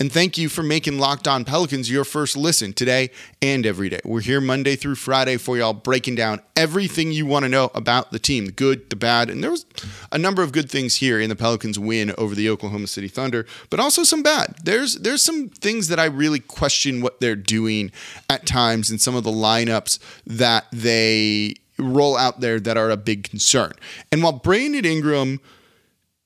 And 0.00 0.12
thank 0.12 0.38
you 0.38 0.48
for 0.48 0.62
making 0.62 1.00
Locked 1.00 1.26
On 1.26 1.44
Pelicans 1.44 1.90
your 1.90 2.04
first 2.04 2.36
listen 2.36 2.72
today 2.72 3.10
and 3.42 3.66
every 3.66 3.88
day. 3.88 3.98
We're 4.04 4.20
here 4.20 4.40
Monday 4.40 4.76
through 4.76 4.94
Friday 4.94 5.38
for 5.38 5.58
y'all, 5.58 5.72
breaking 5.72 6.14
down 6.14 6.40
everything 6.54 7.10
you 7.10 7.26
want 7.26 7.44
to 7.44 7.48
know 7.48 7.72
about 7.74 8.12
the 8.12 8.20
team 8.20 8.46
the 8.46 8.52
good, 8.52 8.90
the 8.90 8.96
bad. 8.96 9.28
And 9.28 9.42
there 9.42 9.50
was 9.50 9.66
a 10.12 10.18
number 10.18 10.44
of 10.44 10.52
good 10.52 10.70
things 10.70 10.96
here 10.96 11.18
in 11.18 11.28
the 11.28 11.34
Pelicans' 11.34 11.80
win 11.80 12.14
over 12.16 12.36
the 12.36 12.48
Oklahoma 12.48 12.86
City 12.86 13.08
Thunder, 13.08 13.44
but 13.70 13.80
also 13.80 14.04
some 14.04 14.22
bad. 14.22 14.54
There's, 14.62 14.94
there's 14.98 15.22
some 15.22 15.48
things 15.48 15.88
that 15.88 15.98
I 15.98 16.04
really 16.04 16.38
question 16.38 17.00
what 17.00 17.18
they're 17.18 17.34
doing 17.34 17.90
at 18.30 18.46
times 18.46 18.92
in 18.92 19.00
some 19.00 19.16
of 19.16 19.24
the 19.24 19.32
lineups 19.32 19.98
that 20.24 20.66
they 20.72 21.54
roll 21.76 22.16
out 22.16 22.40
there 22.40 22.60
that 22.60 22.76
are 22.76 22.90
a 22.90 22.96
big 22.96 23.24
concern. 23.24 23.72
And 24.12 24.22
while 24.22 24.32
Brandon 24.32 24.84
Ingram 24.84 25.40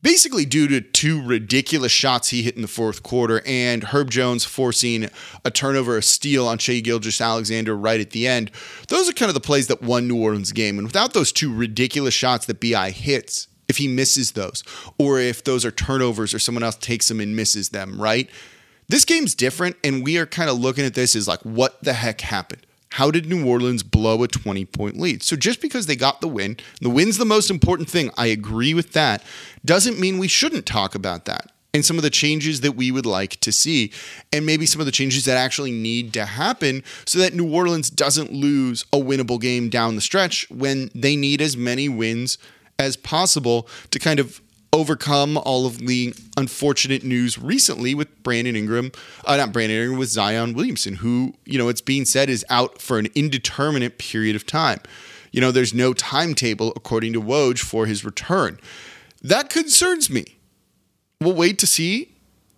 basically 0.02 0.44
due 0.44 0.68
to 0.68 0.80
two 0.80 1.22
ridiculous 1.22 1.92
shots 1.92 2.30
he 2.30 2.42
hit 2.42 2.56
in 2.56 2.62
the 2.62 2.68
fourth 2.68 3.02
quarter 3.02 3.42
and 3.46 3.84
Herb 3.84 4.10
Jones 4.10 4.44
forcing 4.44 5.08
a 5.44 5.50
turnover, 5.50 5.96
a 5.96 6.02
steal 6.02 6.46
on 6.46 6.58
Shai 6.58 6.80
Gilgeous-Alexander 6.80 7.76
right 7.76 8.00
at 8.00 8.10
the 8.10 8.26
end. 8.26 8.50
Those 8.88 9.08
are 9.08 9.12
kind 9.12 9.28
of 9.28 9.34
the 9.34 9.40
plays 9.40 9.68
that 9.68 9.82
won 9.82 10.08
New 10.08 10.20
Orleans 10.20 10.52
game. 10.52 10.78
And 10.78 10.86
without 10.86 11.14
those 11.14 11.32
two 11.32 11.54
ridiculous 11.54 12.14
shots 12.14 12.46
that 12.46 12.60
BI 12.60 12.90
hits, 12.90 13.48
if 13.68 13.78
he 13.78 13.88
misses 13.88 14.32
those, 14.32 14.64
or 14.98 15.18
if 15.18 15.44
those 15.44 15.64
are 15.64 15.70
turnovers 15.70 16.34
or 16.34 16.38
someone 16.38 16.62
else 16.62 16.76
takes 16.76 17.08
them 17.08 17.20
and 17.20 17.34
misses 17.34 17.70
them, 17.70 18.00
right? 18.00 18.28
This 18.88 19.04
game's 19.06 19.34
different, 19.34 19.76
and 19.82 20.04
we 20.04 20.18
are 20.18 20.26
kind 20.26 20.50
of 20.50 20.58
looking 20.58 20.84
at 20.84 20.94
this 20.94 21.16
as 21.16 21.26
like, 21.26 21.40
what 21.40 21.82
the 21.82 21.94
heck 21.94 22.20
happened? 22.20 22.66
How 22.92 23.10
did 23.10 23.26
New 23.26 23.46
Orleans 23.46 23.82
blow 23.82 24.22
a 24.22 24.28
20 24.28 24.64
point 24.66 24.98
lead? 24.98 25.22
So 25.22 25.36
just 25.36 25.60
because 25.60 25.86
they 25.86 25.96
got 25.96 26.20
the 26.20 26.28
win, 26.28 26.56
the 26.80 26.90
win's 26.90 27.18
the 27.18 27.24
most 27.24 27.50
important 27.50 27.88
thing. 27.88 28.10
I 28.16 28.26
agree 28.26 28.74
with 28.74 28.92
that. 28.92 29.22
Doesn't 29.64 29.98
mean 29.98 30.18
we 30.18 30.28
shouldn't 30.28 30.66
talk 30.66 30.94
about 30.94 31.24
that 31.24 31.50
and 31.74 31.84
some 31.84 31.96
of 31.96 32.02
the 32.02 32.10
changes 32.10 32.60
that 32.60 32.72
we 32.72 32.90
would 32.90 33.06
like 33.06 33.40
to 33.40 33.50
see, 33.50 33.90
and 34.32 34.44
maybe 34.44 34.66
some 34.66 34.80
of 34.80 34.86
the 34.86 34.92
changes 34.92 35.24
that 35.24 35.38
actually 35.38 35.70
need 35.70 36.12
to 36.12 36.26
happen 36.26 36.82
so 37.06 37.18
that 37.18 37.34
New 37.34 37.50
Orleans 37.50 37.88
doesn't 37.88 38.30
lose 38.32 38.84
a 38.92 38.98
winnable 38.98 39.40
game 39.40 39.70
down 39.70 39.94
the 39.94 40.02
stretch 40.02 40.48
when 40.50 40.90
they 40.94 41.16
need 41.16 41.40
as 41.40 41.56
many 41.56 41.88
wins 41.88 42.36
as 42.78 42.96
possible 42.96 43.66
to 43.90 43.98
kind 43.98 44.20
of 44.20 44.40
overcome 44.72 45.36
all 45.36 45.66
of 45.66 45.78
the 45.78 46.14
unfortunate 46.36 47.04
news 47.04 47.38
recently 47.38 47.94
with 47.94 48.22
Brandon 48.22 48.56
Ingram, 48.56 48.90
uh, 49.26 49.36
not 49.36 49.52
Brandon 49.52 49.78
Ingram, 49.78 49.98
with 49.98 50.08
Zion 50.08 50.54
Williamson, 50.54 50.94
who, 50.96 51.34
you 51.44 51.58
know, 51.58 51.68
it's 51.68 51.82
being 51.82 52.06
said 52.06 52.30
is 52.30 52.44
out 52.48 52.80
for 52.80 52.98
an 52.98 53.08
indeterminate 53.14 53.98
period 53.98 54.34
of 54.34 54.46
time. 54.46 54.80
You 55.30 55.40
know, 55.40 55.50
there's 55.50 55.74
no 55.74 55.92
timetable, 55.92 56.72
according 56.74 57.12
to 57.12 57.20
Woj, 57.20 57.58
for 57.58 57.86
his 57.86 58.04
return. 58.04 58.58
That 59.22 59.50
concerns 59.50 60.08
me. 60.08 60.24
We'll 61.20 61.34
wait 61.34 61.58
to 61.60 61.66
see 61.66 62.11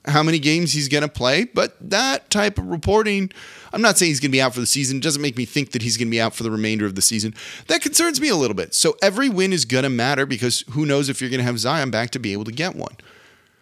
how 0.06 0.22
many 0.22 0.38
games 0.38 0.72
he's 0.72 0.88
going 0.88 1.02
to 1.02 1.08
play, 1.08 1.44
but 1.44 1.76
that 1.80 2.28
type 2.30 2.58
of 2.58 2.66
reporting, 2.66 3.30
I'm 3.72 3.80
not 3.80 3.96
saying 3.96 4.10
he's 4.10 4.20
going 4.20 4.30
to 4.30 4.36
be 4.36 4.42
out 4.42 4.52
for 4.54 4.60
the 4.60 4.66
season. 4.66 4.98
It 4.98 5.02
doesn't 5.02 5.22
make 5.22 5.36
me 5.36 5.44
think 5.44 5.72
that 5.72 5.82
he's 5.82 5.96
going 5.96 6.08
to 6.08 6.10
be 6.10 6.20
out 6.20 6.34
for 6.34 6.42
the 6.42 6.50
remainder 6.50 6.84
of 6.84 6.94
the 6.94 7.02
season. 7.02 7.34
That 7.68 7.80
concerns 7.80 8.20
me 8.20 8.28
a 8.28 8.36
little 8.36 8.54
bit. 8.54 8.74
So 8.74 8.96
every 9.02 9.28
win 9.28 9.52
is 9.52 9.64
going 9.64 9.84
to 9.84 9.90
matter 9.90 10.26
because 10.26 10.62
who 10.70 10.84
knows 10.84 11.08
if 11.08 11.20
you're 11.20 11.30
going 11.30 11.38
to 11.38 11.44
have 11.44 11.58
Zion 11.58 11.90
back 11.90 12.10
to 12.10 12.18
be 12.18 12.32
able 12.32 12.44
to 12.44 12.52
get 12.52 12.76
one. 12.76 12.96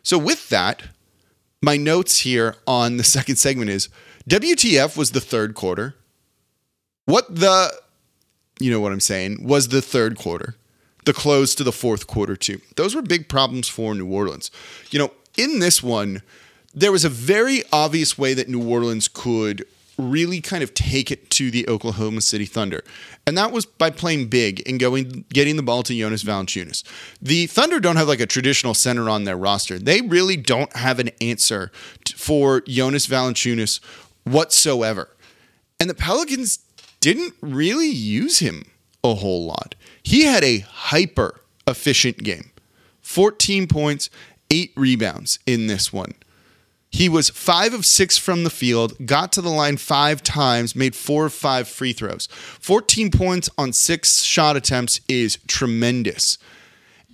So 0.02 0.18
with 0.18 0.48
that, 0.48 0.82
my 1.60 1.76
notes 1.76 2.18
here 2.18 2.56
on 2.66 2.96
the 2.96 3.04
second 3.04 3.36
segment 3.36 3.70
is 3.70 3.88
WTF 4.28 4.96
was 4.96 5.12
the 5.12 5.20
third 5.20 5.54
quarter. 5.54 5.94
What 7.04 7.34
the, 7.34 7.72
you 8.58 8.70
know 8.70 8.80
what 8.80 8.92
I'm 8.92 9.00
saying, 9.00 9.46
was 9.46 9.68
the 9.68 9.82
third 9.82 10.16
quarter. 10.18 10.56
The 11.04 11.12
close 11.12 11.56
to 11.56 11.64
the 11.64 11.72
fourth 11.72 12.06
quarter, 12.06 12.36
too. 12.36 12.60
Those 12.76 12.94
were 12.94 13.02
big 13.02 13.28
problems 13.28 13.68
for 13.68 13.92
New 13.92 14.06
Orleans. 14.06 14.52
You 14.90 15.00
know, 15.00 15.10
in 15.36 15.58
this 15.58 15.82
one, 15.82 16.22
there 16.74 16.92
was 16.92 17.04
a 17.04 17.08
very 17.08 17.62
obvious 17.72 18.16
way 18.16 18.34
that 18.34 18.48
New 18.48 18.66
Orleans 18.66 19.08
could 19.08 19.66
really 19.98 20.40
kind 20.40 20.62
of 20.62 20.72
take 20.74 21.10
it 21.10 21.30
to 21.30 21.50
the 21.50 21.68
Oklahoma 21.68 22.20
City 22.20 22.46
Thunder. 22.46 22.82
And 23.26 23.36
that 23.36 23.52
was 23.52 23.66
by 23.66 23.90
playing 23.90 24.28
big 24.28 24.62
and 24.66 24.80
going 24.80 25.24
getting 25.28 25.56
the 25.56 25.62
ball 25.62 25.82
to 25.84 25.94
Jonas 25.94 26.24
Valanciunas. 26.24 26.82
The 27.20 27.46
Thunder 27.46 27.78
don't 27.78 27.96
have 27.96 28.08
like 28.08 28.20
a 28.20 28.26
traditional 28.26 28.74
center 28.74 29.08
on 29.08 29.24
their 29.24 29.36
roster. 29.36 29.78
They 29.78 30.00
really 30.00 30.36
don't 30.36 30.74
have 30.74 30.98
an 30.98 31.10
answer 31.20 31.70
for 32.16 32.62
Jonas 32.62 33.06
Valanciunas 33.06 33.80
whatsoever. 34.24 35.08
And 35.78 35.90
the 35.90 35.94
Pelicans 35.94 36.60
didn't 37.00 37.34
really 37.40 37.90
use 37.90 38.38
him 38.38 38.64
a 39.04 39.14
whole 39.14 39.44
lot. 39.44 39.74
He 40.02 40.24
had 40.24 40.44
a 40.44 40.60
hyper 40.60 41.40
efficient 41.66 42.18
game. 42.18 42.50
14 43.02 43.66
points, 43.66 44.08
8 44.52 44.72
rebounds 44.76 45.38
in 45.46 45.66
this 45.66 45.92
one. 45.92 46.14
He 46.90 47.08
was 47.08 47.30
five 47.30 47.72
of 47.72 47.86
six 47.86 48.18
from 48.18 48.44
the 48.44 48.50
field, 48.50 49.06
got 49.06 49.32
to 49.32 49.40
the 49.40 49.48
line 49.48 49.78
five 49.78 50.22
times, 50.22 50.76
made 50.76 50.94
four 50.94 51.24
of 51.24 51.32
five 51.32 51.66
free 51.66 51.94
throws. 51.94 52.28
14 52.60 53.10
points 53.10 53.48
on 53.56 53.72
six 53.72 54.20
shot 54.20 54.58
attempts 54.58 55.00
is 55.08 55.38
tremendous. 55.46 56.36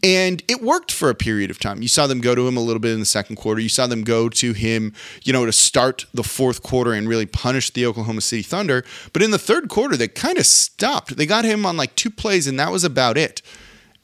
And 0.03 0.43
it 0.49 0.63
worked 0.63 0.91
for 0.91 1.11
a 1.11 1.15
period 1.15 1.51
of 1.51 1.61
time. 1.61 1.81
You 1.81 1.87
saw 1.87 2.09
them 2.09 2.21
go 2.21 2.35
to 2.35 2.47
him 2.47 2.57
a 2.57 2.61
little 2.61 2.81
bit 2.81 2.93
in 2.93 3.01
the 3.01 3.07
second 3.07 3.37
quarter. 3.37 3.61
You 3.61 3.69
saw 3.69 3.87
them 3.87 4.03
go 4.03 4.29
to 4.29 4.53
him, 4.53 4.93
you 5.23 5.33
know, 5.33 5.47
to 5.47 5.53
start 5.53 6.07
the 6.13 6.25
fourth 6.25 6.63
quarter 6.65 6.93
and 6.93 7.09
really 7.09 7.27
punish 7.27 7.71
the 7.71 7.87
Oklahoma 7.87 8.21
City 8.21 8.43
Thunder. 8.43 8.85
But 9.13 9.23
in 9.23 9.31
the 9.31 9.39
third 9.39 9.69
quarter, 9.69 9.97
they 9.97 10.09
kind 10.09 10.39
of 10.39 10.47
stopped. 10.47 11.17
They 11.17 11.27
got 11.27 11.45
him 11.45 11.65
on 11.65 11.77
like 11.77 11.95
two 11.95 12.11
plays, 12.11 12.49
and 12.49 12.59
that 12.59 12.73
was 12.73 12.83
about 12.83 13.17
it 13.17 13.43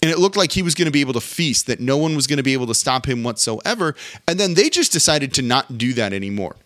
and 0.05 0.13
it 0.13 0.19
looked 0.19 0.37
like 0.37 0.53
he 0.53 0.61
was 0.61 0.75
going 0.75 0.85
to 0.85 0.93
be 0.93 1.01
able 1.01 1.15
to 1.15 1.21
feast, 1.21 1.67
that 1.67 1.81
no 1.81 1.97
one 1.97 2.15
was 2.15 2.27
going 2.27 2.37
to 2.37 2.43
be 2.43 2.53
able 2.53 2.67
to 2.67 2.75
stop 2.75 3.07
him 3.07 3.23
whatsoever. 3.23 3.97
And 4.29 4.39
then 4.39 4.53
they 4.53 4.69
just 4.69 4.93
decided 4.93 5.33
to 5.33 5.41
not 5.41 5.79
do 5.79 5.95
that 5.95 6.13
anymore. 6.13 6.57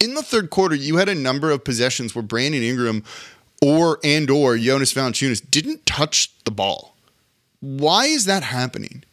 In 0.00 0.14
the 0.14 0.22
third 0.22 0.48
quarter, 0.48 0.74
you 0.74 0.96
had 0.96 1.10
a 1.10 1.14
number 1.14 1.50
of 1.50 1.62
possessions 1.62 2.14
where 2.14 2.22
Brandon 2.22 2.62
Ingram 2.62 3.04
or 3.60 4.00
and 4.02 4.30
or 4.30 4.56
Jonas 4.56 4.94
Valanciunas 4.94 5.42
didn't 5.50 5.84
touch 5.84 6.32
the 6.44 6.50
ball. 6.50 6.96
Why 7.60 8.06
is 8.06 8.24
that 8.24 8.42
happening? 8.44 9.04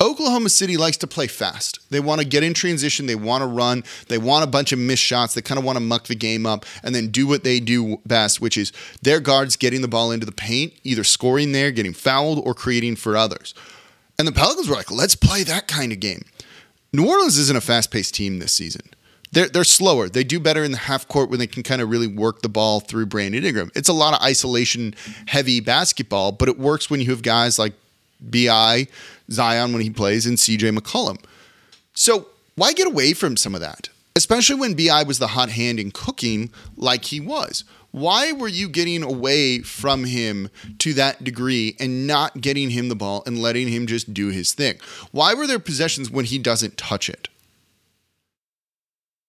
Oklahoma 0.00 0.48
City 0.48 0.78
likes 0.78 0.96
to 0.98 1.06
play 1.06 1.26
fast. 1.26 1.78
They 1.90 2.00
want 2.00 2.22
to 2.22 2.26
get 2.26 2.42
in 2.42 2.54
transition. 2.54 3.04
They 3.04 3.14
want 3.14 3.42
to 3.42 3.46
run. 3.46 3.84
They 4.08 4.16
want 4.16 4.44
a 4.44 4.46
bunch 4.46 4.72
of 4.72 4.78
missed 4.78 5.02
shots. 5.02 5.34
They 5.34 5.42
kind 5.42 5.58
of 5.58 5.64
want 5.64 5.76
to 5.76 5.80
muck 5.80 6.06
the 6.06 6.14
game 6.14 6.46
up 6.46 6.64
and 6.82 6.94
then 6.94 7.08
do 7.08 7.26
what 7.26 7.44
they 7.44 7.60
do 7.60 7.98
best, 8.06 8.40
which 8.40 8.56
is 8.56 8.72
their 9.02 9.20
guards 9.20 9.56
getting 9.56 9.82
the 9.82 9.88
ball 9.88 10.10
into 10.10 10.24
the 10.24 10.32
paint, 10.32 10.72
either 10.84 11.04
scoring 11.04 11.52
there, 11.52 11.70
getting 11.70 11.92
fouled, 11.92 12.40
or 12.46 12.54
creating 12.54 12.96
for 12.96 13.14
others. 13.14 13.54
And 14.18 14.26
the 14.26 14.32
Pelicans 14.32 14.68
were 14.68 14.76
like, 14.76 14.90
let's 14.90 15.16
play 15.16 15.42
that 15.44 15.68
kind 15.68 15.92
of 15.92 16.00
game. 16.00 16.24
New 16.92 17.06
Orleans 17.06 17.36
isn't 17.36 17.56
a 17.56 17.60
fast 17.60 17.90
paced 17.90 18.14
team 18.14 18.38
this 18.38 18.52
season. 18.52 18.82
They're, 19.32 19.48
they're 19.48 19.64
slower. 19.64 20.08
They 20.08 20.24
do 20.24 20.40
better 20.40 20.64
in 20.64 20.72
the 20.72 20.78
half 20.78 21.06
court 21.06 21.30
when 21.30 21.38
they 21.38 21.46
can 21.46 21.62
kind 21.62 21.80
of 21.80 21.88
really 21.88 22.08
work 22.08 22.42
the 22.42 22.48
ball 22.48 22.80
through 22.80 23.06
Brandon 23.06 23.44
Ingram. 23.44 23.70
It's 23.76 23.88
a 23.88 23.92
lot 23.92 24.14
of 24.14 24.20
isolation 24.22 24.94
heavy 25.26 25.60
basketball, 25.60 26.32
but 26.32 26.48
it 26.48 26.58
works 26.58 26.90
when 26.90 27.00
you 27.00 27.10
have 27.10 27.22
guys 27.22 27.58
like 27.58 27.74
BI, 28.20 28.86
Zion 29.30 29.72
when 29.72 29.82
he 29.82 29.90
plays, 29.90 30.26
and 30.26 30.36
CJ 30.36 30.76
McCollum. 30.76 31.22
So 31.94 32.28
why 32.56 32.72
get 32.72 32.86
away 32.86 33.12
from 33.12 33.36
some 33.36 33.54
of 33.54 33.60
that? 33.60 33.88
Especially 34.16 34.56
when 34.56 34.74
BI 34.74 35.02
was 35.04 35.18
the 35.18 35.28
hot 35.28 35.50
hand 35.50 35.80
in 35.80 35.90
cooking 35.90 36.50
like 36.76 37.06
he 37.06 37.20
was. 37.20 37.64
Why 37.92 38.32
were 38.32 38.48
you 38.48 38.68
getting 38.68 39.02
away 39.02 39.60
from 39.60 40.04
him 40.04 40.48
to 40.78 40.92
that 40.94 41.24
degree 41.24 41.76
and 41.80 42.06
not 42.06 42.40
getting 42.40 42.70
him 42.70 42.88
the 42.88 42.94
ball 42.94 43.22
and 43.26 43.40
letting 43.40 43.68
him 43.68 43.86
just 43.86 44.14
do 44.14 44.28
his 44.28 44.52
thing? 44.52 44.78
Why 45.10 45.34
were 45.34 45.46
there 45.46 45.58
possessions 45.58 46.10
when 46.10 46.24
he 46.24 46.38
doesn't 46.38 46.76
touch 46.76 47.08
it? 47.08 47.28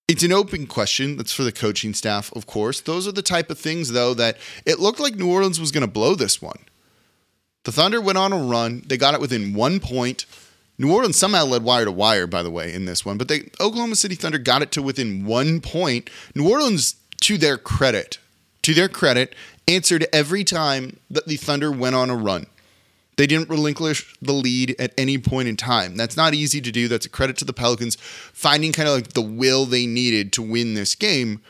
It's 0.07 0.24
an 0.24 0.33
open 0.33 0.67
question. 0.67 1.15
That's 1.15 1.31
for 1.31 1.43
the 1.43 1.53
coaching 1.53 1.93
staff, 1.93 2.31
of 2.33 2.45
course. 2.45 2.81
Those 2.81 3.07
are 3.07 3.13
the 3.13 3.21
type 3.21 3.50
of 3.50 3.57
things, 3.57 3.93
though, 3.93 4.13
that 4.15 4.38
it 4.65 4.79
looked 4.79 5.00
like 5.00 5.15
New 5.15 5.31
Orleans 5.31 5.60
was 5.60 5.71
going 5.71 5.86
to 5.86 5.91
blow 5.91 6.15
this 6.15 6.41
one. 6.41 6.60
The 7.63 7.71
Thunder 7.71 8.01
went 8.01 8.17
on 8.17 8.33
a 8.33 8.37
run. 8.37 8.83
They 8.87 8.97
got 8.97 9.13
it 9.13 9.21
within 9.21 9.53
one 9.53 9.79
point. 9.79 10.25
New 10.77 10.91
Orleans 10.91 11.17
somehow 11.17 11.45
led 11.45 11.63
wire 11.63 11.85
to 11.85 11.91
wire, 11.91 12.25
by 12.25 12.41
the 12.41 12.49
way, 12.49 12.73
in 12.73 12.85
this 12.85 13.05
one. 13.05 13.17
But 13.17 13.27
they 13.27 13.49
Oklahoma 13.59 13.95
City 13.95 14.15
Thunder 14.15 14.39
got 14.39 14.63
it 14.63 14.71
to 14.71 14.81
within 14.81 15.25
one 15.25 15.61
point. 15.61 16.09
New 16.33 16.49
Orleans, 16.49 16.95
to 17.21 17.37
their 17.37 17.57
credit, 17.57 18.17
to 18.63 18.73
their 18.73 18.89
credit, 18.89 19.35
answered 19.67 20.07
every 20.11 20.43
time 20.43 20.97
that 21.09 21.27
the 21.27 21.37
Thunder 21.37 21.71
went 21.71 21.95
on 21.95 22.09
a 22.09 22.15
run. 22.15 22.47
They 23.17 23.27
didn't 23.27 23.49
relinquish 23.49 24.15
the 24.21 24.33
lead 24.33 24.75
at 24.79 24.93
any 24.97 25.19
point 25.19 25.47
in 25.47 25.55
time. 25.55 25.95
That's 25.95 26.17
not 26.17 26.33
easy 26.33 26.61
to 26.61 26.71
do. 26.71 26.87
That's 26.87 27.05
a 27.05 27.09
credit 27.09 27.37
to 27.37 27.45
the 27.45 27.53
Pelicans 27.53 27.95
finding 27.95 28.71
kind 28.71 28.89
of 28.89 28.95
like 28.95 29.09
the 29.09 29.21
will 29.21 29.65
they 29.65 29.85
needed 29.85 30.33
to 30.33 30.41
win 30.41 30.73
this 30.73 30.95
game. 30.95 31.41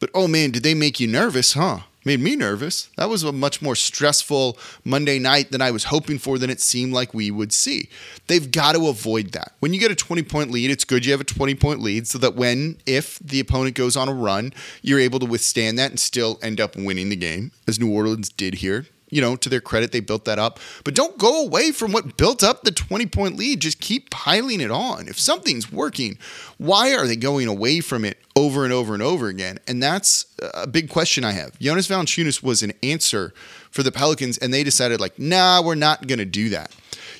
But 0.00 0.08
oh 0.14 0.28
man, 0.28 0.52
did 0.52 0.62
they 0.62 0.74
make 0.74 1.00
you 1.00 1.06
nervous, 1.06 1.52
huh? 1.52 1.80
Made 2.08 2.20
me 2.20 2.36
nervous. 2.36 2.88
That 2.96 3.10
was 3.10 3.22
a 3.22 3.32
much 3.32 3.60
more 3.60 3.76
stressful 3.76 4.56
Monday 4.82 5.18
night 5.18 5.52
than 5.52 5.60
I 5.60 5.70
was 5.70 5.84
hoping 5.84 6.18
for 6.18 6.38
than 6.38 6.48
it 6.48 6.58
seemed 6.58 6.94
like 6.94 7.12
we 7.12 7.30
would 7.30 7.52
see. 7.52 7.90
They've 8.28 8.50
got 8.50 8.72
to 8.72 8.88
avoid 8.88 9.32
that. 9.32 9.52
When 9.60 9.74
you 9.74 9.78
get 9.78 9.90
a 9.90 9.94
20 9.94 10.22
point 10.22 10.50
lead, 10.50 10.70
it's 10.70 10.86
good 10.86 11.04
you 11.04 11.12
have 11.12 11.20
a 11.20 11.24
20 11.24 11.54
point 11.56 11.82
lead 11.82 12.06
so 12.06 12.16
that 12.16 12.34
when, 12.34 12.78
if 12.86 13.18
the 13.18 13.40
opponent 13.40 13.76
goes 13.76 13.94
on 13.94 14.08
a 14.08 14.14
run, 14.14 14.54
you're 14.80 14.98
able 14.98 15.18
to 15.18 15.26
withstand 15.26 15.78
that 15.78 15.90
and 15.90 16.00
still 16.00 16.38
end 16.42 16.62
up 16.62 16.76
winning 16.76 17.10
the 17.10 17.16
game, 17.16 17.52
as 17.66 17.78
New 17.78 17.92
Orleans 17.92 18.30
did 18.30 18.54
here 18.54 18.86
you 19.10 19.20
know, 19.20 19.36
to 19.36 19.48
their 19.48 19.60
credit, 19.60 19.92
they 19.92 20.00
built 20.00 20.24
that 20.26 20.38
up. 20.38 20.60
But 20.84 20.94
don't 20.94 21.18
go 21.18 21.44
away 21.44 21.72
from 21.72 21.92
what 21.92 22.16
built 22.16 22.42
up 22.42 22.62
the 22.62 22.70
20 22.70 23.06
point 23.06 23.36
lead. 23.36 23.60
Just 23.60 23.80
keep 23.80 24.10
piling 24.10 24.60
it 24.60 24.70
on. 24.70 25.08
If 25.08 25.18
something's 25.18 25.72
working, 25.72 26.18
why 26.58 26.94
are 26.94 27.06
they 27.06 27.16
going 27.16 27.48
away 27.48 27.80
from 27.80 28.04
it 28.04 28.18
over 28.36 28.64
and 28.64 28.72
over 28.72 28.94
and 28.94 29.02
over 29.02 29.28
again? 29.28 29.58
And 29.66 29.82
that's 29.82 30.26
a 30.54 30.66
big 30.66 30.90
question 30.90 31.24
I 31.24 31.32
have. 31.32 31.58
Jonas 31.58 31.88
Valanciunas 31.88 32.42
was 32.42 32.62
an 32.62 32.72
answer 32.82 33.32
for 33.70 33.82
the 33.82 33.92
Pelicans, 33.92 34.38
and 34.38 34.52
they 34.52 34.64
decided, 34.64 35.00
like, 35.00 35.18
nah, 35.18 35.62
we're 35.62 35.74
not 35.74 36.06
going 36.06 36.18
to 36.18 36.24
do 36.24 36.48
that. 36.50 36.74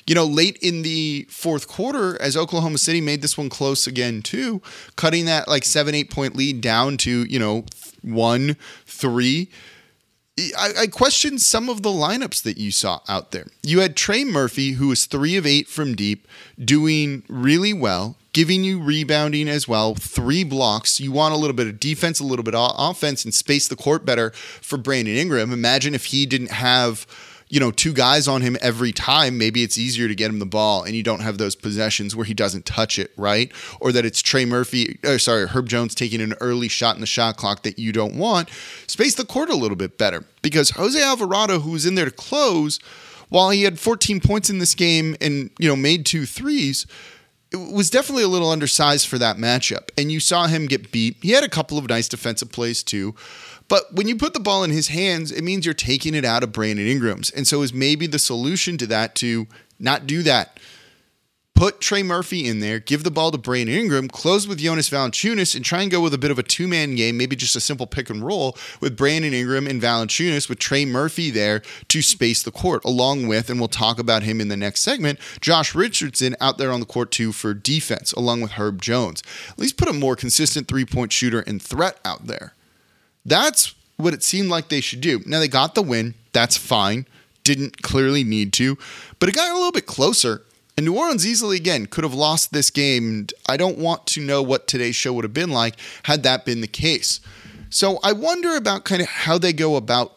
You 0.07 0.15
know, 0.15 0.25
late 0.25 0.57
in 0.61 0.81
the 0.81 1.27
fourth 1.29 1.67
quarter, 1.67 2.19
as 2.19 2.35
Oklahoma 2.35 2.79
City 2.79 2.99
made 2.99 3.21
this 3.21 3.37
one 3.37 3.49
close 3.49 3.85
again, 3.85 4.23
too, 4.23 4.61
cutting 4.95 5.25
that 5.25 5.47
like 5.47 5.63
seven, 5.63 5.93
eight 5.93 6.09
point 6.09 6.35
lead 6.35 6.61
down 6.61 6.97
to, 6.97 7.25
you 7.25 7.37
know, 7.37 7.65
one, 8.01 8.55
three 8.85 9.49
I, 10.57 10.81
I 10.81 10.87
questioned 10.87 11.41
some 11.41 11.69
of 11.69 11.81
the 11.81 11.89
lineups 11.89 12.43
that 12.43 12.57
you 12.57 12.71
saw 12.71 13.01
out 13.07 13.31
there. 13.31 13.47
You 13.63 13.79
had 13.79 13.95
Trey 13.95 14.23
Murphy, 14.23 14.73
who 14.73 14.87
was 14.87 15.05
three 15.05 15.35
of 15.37 15.45
eight 15.45 15.67
from 15.67 15.95
deep, 15.95 16.27
doing 16.63 17.23
really 17.27 17.73
well, 17.73 18.15
giving 18.33 18.63
you 18.63 18.81
rebounding 18.81 19.49
as 19.49 19.67
well, 19.67 19.95
three 19.95 20.43
blocks. 20.43 20.99
You 20.99 21.11
want 21.11 21.33
a 21.33 21.37
little 21.37 21.55
bit 21.55 21.67
of 21.67 21.79
defense, 21.79 22.19
a 22.19 22.23
little 22.23 22.43
bit 22.43 22.55
of 22.55 22.73
offense, 22.77 23.25
and 23.25 23.33
space 23.33 23.67
the 23.67 23.75
court 23.75 24.05
better 24.05 24.31
for 24.31 24.77
Brandon 24.77 25.15
Ingram. 25.15 25.51
Imagine 25.51 25.95
if 25.95 26.05
he 26.05 26.25
didn't 26.25 26.51
have 26.51 27.05
you 27.49 27.59
know, 27.59 27.71
two 27.71 27.93
guys 27.93 28.27
on 28.27 28.41
him 28.41 28.55
every 28.61 28.91
time, 28.91 29.37
maybe 29.37 29.63
it's 29.63 29.77
easier 29.77 30.07
to 30.07 30.13
get 30.13 30.29
him 30.29 30.37
the 30.37 30.45
ball 30.45 30.83
and 30.83 30.95
you 30.95 31.01
don't 31.01 31.21
have 31.21 31.39
those 31.39 31.55
possessions 31.55 32.15
where 32.15 32.25
he 32.25 32.33
doesn't 32.33 32.65
touch 32.65 32.99
it, 32.99 33.11
right? 33.17 33.51
Or 33.81 33.91
that 33.91 34.05
it's 34.05 34.21
Trey 34.21 34.45
Murphy, 34.45 34.99
or 35.03 35.17
sorry, 35.17 35.47
Herb 35.47 35.67
Jones 35.67 35.95
taking 35.95 36.21
an 36.21 36.35
early 36.41 36.67
shot 36.67 36.95
in 36.95 37.01
the 37.01 37.07
shot 37.07 37.37
clock 37.37 37.63
that 37.63 37.79
you 37.79 37.91
don't 37.91 38.15
want. 38.15 38.49
Space 38.85 39.15
the 39.15 39.25
court 39.25 39.49
a 39.49 39.55
little 39.55 39.75
bit 39.75 39.97
better 39.97 40.23
because 40.43 40.71
Jose 40.71 41.01
Alvarado, 41.01 41.59
who 41.59 41.71
was 41.71 41.87
in 41.87 41.95
there 41.95 42.05
to 42.05 42.11
close, 42.11 42.79
while 43.29 43.49
he 43.49 43.63
had 43.63 43.79
14 43.79 44.19
points 44.19 44.49
in 44.49 44.59
this 44.59 44.75
game 44.75 45.15
and, 45.19 45.49
you 45.57 45.67
know, 45.67 45.75
made 45.75 46.05
two 46.05 46.25
threes, 46.27 46.85
it 47.51 47.57
was 47.57 47.89
definitely 47.89 48.23
a 48.23 48.27
little 48.27 48.51
undersized 48.51 49.07
for 49.07 49.17
that 49.17 49.37
matchup. 49.37 49.89
And 49.97 50.11
you 50.11 50.19
saw 50.19 50.45
him 50.47 50.67
get 50.67 50.91
beat. 50.91 51.17
He 51.21 51.31
had 51.31 51.43
a 51.43 51.49
couple 51.49 51.79
of 51.79 51.89
nice 51.89 52.07
defensive 52.07 52.51
plays 52.51 52.83
too. 52.83 53.15
But 53.69 53.93
when 53.93 54.07
you 54.07 54.17
put 54.17 54.33
the 54.33 54.39
ball 54.39 54.63
in 54.63 54.71
his 54.71 54.89
hands, 54.89 55.31
it 55.31 55.43
means 55.43 55.63
you're 55.63 55.73
taking 55.73 56.15
it 56.15 56.25
out 56.25 56.43
of 56.43 56.51
Brandon 56.51 56.87
Ingram's. 56.87 57.29
And 57.29 57.47
so 57.47 57.61
is 57.61 57.73
maybe 57.73 58.07
the 58.07 58.19
solution 58.19 58.77
to 58.79 58.87
that 58.87 59.15
to 59.15 59.47
not 59.79 60.05
do 60.07 60.23
that. 60.23 60.59
put 61.59 61.81
Trey 61.81 62.03
Murphy 62.03 62.47
in 62.47 62.61
there, 62.61 62.79
give 62.79 63.03
the 63.03 63.11
ball 63.11 63.31
to 63.31 63.37
Brandon 63.37 63.75
Ingram, 63.75 64.07
close 64.07 64.47
with 64.47 64.59
Jonas 64.59 64.89
Valanciunas, 64.89 65.55
and 65.55 65.65
try 65.65 65.81
and 65.81 65.91
go 65.91 65.99
with 65.99 66.13
a 66.13 66.17
bit 66.17 66.31
of 66.31 66.39
a 66.39 66.43
two 66.43 66.69
man 66.69 66.95
game, 66.95 67.17
maybe 67.17 67.35
just 67.35 67.55
a 67.57 67.59
simple 67.59 67.85
pick 67.85 68.09
and 68.09 68.25
roll 68.25 68.57
with 68.79 68.95
Brandon 68.95 69.33
Ingram 69.33 69.67
and 69.67 69.81
Valanciunas 69.81 70.47
with 70.47 70.57
Trey 70.57 70.85
Murphy 70.85 71.29
there 71.29 71.61
to 71.89 72.01
space 72.01 72.41
the 72.41 72.51
court, 72.51 72.85
along 72.85 73.27
with, 73.27 73.49
and 73.49 73.59
we'll 73.59 73.67
talk 73.67 73.99
about 73.99 74.23
him 74.23 74.39
in 74.39 74.47
the 74.47 74.55
next 74.55 74.83
segment, 74.83 75.19
Josh 75.41 75.75
Richardson 75.75 76.33
out 76.39 76.57
there 76.57 76.71
on 76.71 76.79
the 76.79 76.85
court 76.85 77.11
too 77.11 77.33
for 77.33 77.53
defense, 77.53 78.13
along 78.13 78.39
with 78.39 78.51
Herb 78.51 78.81
Jones. 78.81 79.21
At 79.49 79.59
least 79.59 79.75
put 79.75 79.89
a 79.89 79.93
more 79.93 80.15
consistent 80.15 80.69
three 80.69 80.85
point 80.85 81.11
shooter 81.11 81.41
and 81.41 81.61
threat 81.61 81.99
out 82.05 82.27
there. 82.27 82.53
That's 83.29 83.75
what 83.97 84.13
it 84.13 84.23
seemed 84.23 84.49
like 84.49 84.69
they 84.69 84.81
should 84.81 85.01
do. 85.01 85.21
Now 85.25 85.39
they 85.39 85.47
got 85.47 85.75
the 85.75 85.81
win. 85.81 86.15
That's 86.33 86.57
fine. 86.57 87.05
Didn't 87.43 87.81
clearly 87.81 88.23
need 88.23 88.53
to, 88.53 88.77
but 89.19 89.29
it 89.29 89.35
got 89.35 89.51
a 89.51 89.53
little 89.53 89.71
bit 89.71 89.85
closer. 89.85 90.43
And 90.77 90.85
New 90.85 90.97
Orleans 90.97 91.27
easily, 91.27 91.57
again, 91.57 91.87
could 91.87 92.05
have 92.05 92.13
lost 92.13 92.53
this 92.53 92.69
game. 92.69 93.27
I 93.47 93.57
don't 93.57 93.77
want 93.77 94.05
to 94.07 94.21
know 94.21 94.41
what 94.41 94.67
today's 94.67 94.95
show 94.95 95.11
would 95.13 95.25
have 95.25 95.33
been 95.33 95.49
like 95.49 95.75
had 96.03 96.23
that 96.23 96.45
been 96.45 96.61
the 96.61 96.67
case. 96.67 97.19
So 97.69 97.99
I 98.01 98.13
wonder 98.13 98.55
about 98.55 98.85
kind 98.85 99.01
of 99.01 99.07
how 99.07 99.37
they 99.37 99.53
go 99.53 99.75
about 99.75 100.13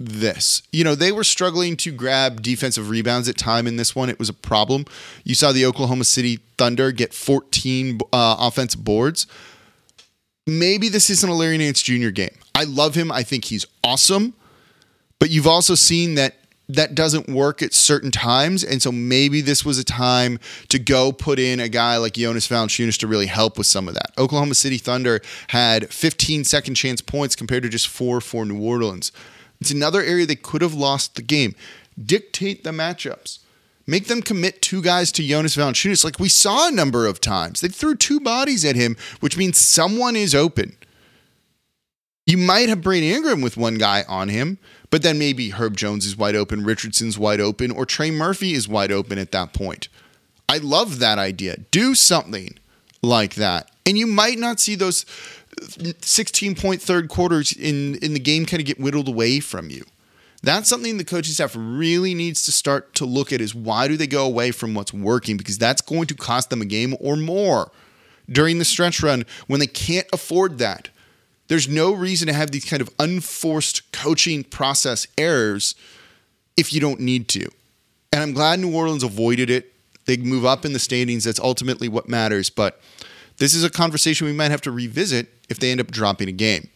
this. 0.00 0.62
You 0.72 0.82
know, 0.82 0.94
they 0.94 1.12
were 1.12 1.24
struggling 1.24 1.76
to 1.78 1.92
grab 1.92 2.42
defensive 2.42 2.88
rebounds 2.88 3.28
at 3.28 3.36
time 3.36 3.66
in 3.66 3.76
this 3.76 3.94
one. 3.94 4.08
It 4.08 4.18
was 4.18 4.28
a 4.28 4.34
problem. 4.34 4.86
You 5.24 5.34
saw 5.34 5.52
the 5.52 5.66
Oklahoma 5.66 6.04
City 6.04 6.40
Thunder 6.58 6.90
get 6.90 7.14
14 7.14 8.00
uh, 8.12 8.36
offensive 8.38 8.82
boards. 8.82 9.26
Maybe 10.50 10.88
this 10.88 11.10
isn't 11.10 11.28
a 11.28 11.32
Larry 11.32 11.58
Nance 11.58 11.80
Jr. 11.80 12.08
game. 12.08 12.34
I 12.56 12.64
love 12.64 12.96
him. 12.96 13.12
I 13.12 13.22
think 13.22 13.44
he's 13.44 13.64
awesome. 13.84 14.34
But 15.20 15.30
you've 15.30 15.46
also 15.46 15.76
seen 15.76 16.16
that 16.16 16.34
that 16.68 16.96
doesn't 16.96 17.28
work 17.28 17.62
at 17.62 17.72
certain 17.72 18.10
times. 18.10 18.64
And 18.64 18.82
so 18.82 18.90
maybe 18.90 19.42
this 19.42 19.64
was 19.64 19.78
a 19.78 19.84
time 19.84 20.40
to 20.68 20.80
go 20.80 21.12
put 21.12 21.38
in 21.38 21.60
a 21.60 21.68
guy 21.68 21.98
like 21.98 22.14
Jonas 22.14 22.48
Valanciunas 22.48 22.98
to 22.98 23.06
really 23.06 23.26
help 23.26 23.58
with 23.58 23.68
some 23.68 23.86
of 23.86 23.94
that. 23.94 24.12
Oklahoma 24.18 24.54
City 24.56 24.78
Thunder 24.78 25.20
had 25.48 25.92
15 25.92 26.42
second 26.42 26.74
chance 26.74 27.00
points 27.00 27.36
compared 27.36 27.62
to 27.62 27.68
just 27.68 27.86
four 27.86 28.20
for 28.20 28.44
New 28.44 28.60
Orleans. 28.60 29.12
It's 29.60 29.70
another 29.70 30.02
area 30.02 30.26
they 30.26 30.36
could 30.36 30.62
have 30.62 30.74
lost 30.74 31.14
the 31.14 31.22
game. 31.22 31.54
Dictate 32.02 32.64
the 32.64 32.70
matchups. 32.70 33.38
Make 33.90 34.06
them 34.06 34.22
commit 34.22 34.62
two 34.62 34.82
guys 34.82 35.10
to 35.10 35.26
Jonas 35.26 35.56
Valanciunas 35.56 36.04
like 36.04 36.20
we 36.20 36.28
saw 36.28 36.68
a 36.68 36.70
number 36.70 37.06
of 37.06 37.20
times. 37.20 37.60
They 37.60 37.66
threw 37.66 37.96
two 37.96 38.20
bodies 38.20 38.64
at 38.64 38.76
him, 38.76 38.96
which 39.18 39.36
means 39.36 39.58
someone 39.58 40.14
is 40.14 40.32
open. 40.32 40.76
You 42.24 42.38
might 42.38 42.68
have 42.68 42.82
Brandon 42.82 43.10
Ingram 43.10 43.40
with 43.40 43.56
one 43.56 43.78
guy 43.78 44.04
on 44.06 44.28
him, 44.28 44.58
but 44.90 45.02
then 45.02 45.18
maybe 45.18 45.50
Herb 45.50 45.76
Jones 45.76 46.06
is 46.06 46.16
wide 46.16 46.36
open, 46.36 46.62
Richardson's 46.62 47.18
wide 47.18 47.40
open, 47.40 47.72
or 47.72 47.84
Trey 47.84 48.12
Murphy 48.12 48.52
is 48.52 48.68
wide 48.68 48.92
open 48.92 49.18
at 49.18 49.32
that 49.32 49.52
point. 49.52 49.88
I 50.48 50.58
love 50.58 51.00
that 51.00 51.18
idea. 51.18 51.56
Do 51.72 51.96
something 51.96 52.60
like 53.02 53.34
that. 53.34 53.72
And 53.84 53.98
you 53.98 54.06
might 54.06 54.38
not 54.38 54.60
see 54.60 54.76
those 54.76 55.04
16 56.00 56.54
point 56.54 56.80
third 56.80 57.08
quarters 57.08 57.52
in, 57.52 57.96
in 57.96 58.14
the 58.14 58.20
game 58.20 58.46
kind 58.46 58.60
of 58.60 58.66
get 58.66 58.78
whittled 58.78 59.08
away 59.08 59.40
from 59.40 59.68
you. 59.68 59.84
That's 60.42 60.68
something 60.68 60.96
the 60.96 61.04
coaching 61.04 61.34
staff 61.34 61.54
really 61.56 62.14
needs 62.14 62.44
to 62.44 62.52
start 62.52 62.94
to 62.94 63.04
look 63.04 63.32
at 63.32 63.40
is 63.40 63.54
why 63.54 63.88
do 63.88 63.96
they 63.96 64.06
go 64.06 64.24
away 64.24 64.52
from 64.52 64.74
what's 64.74 64.92
working? 64.92 65.36
Because 65.36 65.58
that's 65.58 65.82
going 65.82 66.06
to 66.06 66.14
cost 66.14 66.48
them 66.48 66.62
a 66.62 66.66
game 66.66 66.96
or 66.98 67.16
more 67.16 67.70
during 68.30 68.58
the 68.58 68.64
stretch 68.64 69.02
run 69.02 69.26
when 69.48 69.60
they 69.60 69.66
can't 69.66 70.06
afford 70.12 70.58
that. 70.58 70.88
There's 71.48 71.68
no 71.68 71.92
reason 71.92 72.28
to 72.28 72.32
have 72.32 72.52
these 72.52 72.64
kind 72.64 72.80
of 72.80 72.88
unforced 72.98 73.92
coaching 73.92 74.44
process 74.44 75.06
errors 75.18 75.74
if 76.56 76.72
you 76.72 76.80
don't 76.80 77.00
need 77.00 77.28
to. 77.30 77.48
And 78.12 78.22
I'm 78.22 78.32
glad 78.32 78.60
New 78.60 78.74
Orleans 78.74 79.02
avoided 79.02 79.50
it. 79.50 79.72
They 80.06 80.16
move 80.16 80.44
up 80.44 80.64
in 80.64 80.72
the 80.72 80.78
standings. 80.78 81.24
That's 81.24 81.40
ultimately 81.40 81.88
what 81.88 82.08
matters. 82.08 82.50
But 82.50 82.80
this 83.36 83.54
is 83.54 83.62
a 83.62 83.70
conversation 83.70 84.26
we 84.26 84.32
might 84.32 84.50
have 84.50 84.60
to 84.62 84.70
revisit 84.70 85.28
if 85.48 85.58
they 85.58 85.70
end 85.70 85.80
up 85.80 85.90
dropping 85.90 86.28
a 86.28 86.32
game. 86.32 86.68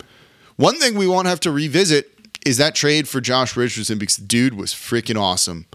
One 0.56 0.78
thing 0.78 0.96
we 0.96 1.06
won't 1.06 1.26
have 1.26 1.40
to 1.40 1.50
revisit 1.50 2.13
is 2.44 2.56
that 2.58 2.74
trade 2.74 3.08
for 3.08 3.20
Josh 3.20 3.56
Richardson 3.56 3.98
because 3.98 4.16
the 4.16 4.24
dude 4.24 4.54
was 4.54 4.72
freaking 4.72 5.20
awesome 5.20 5.66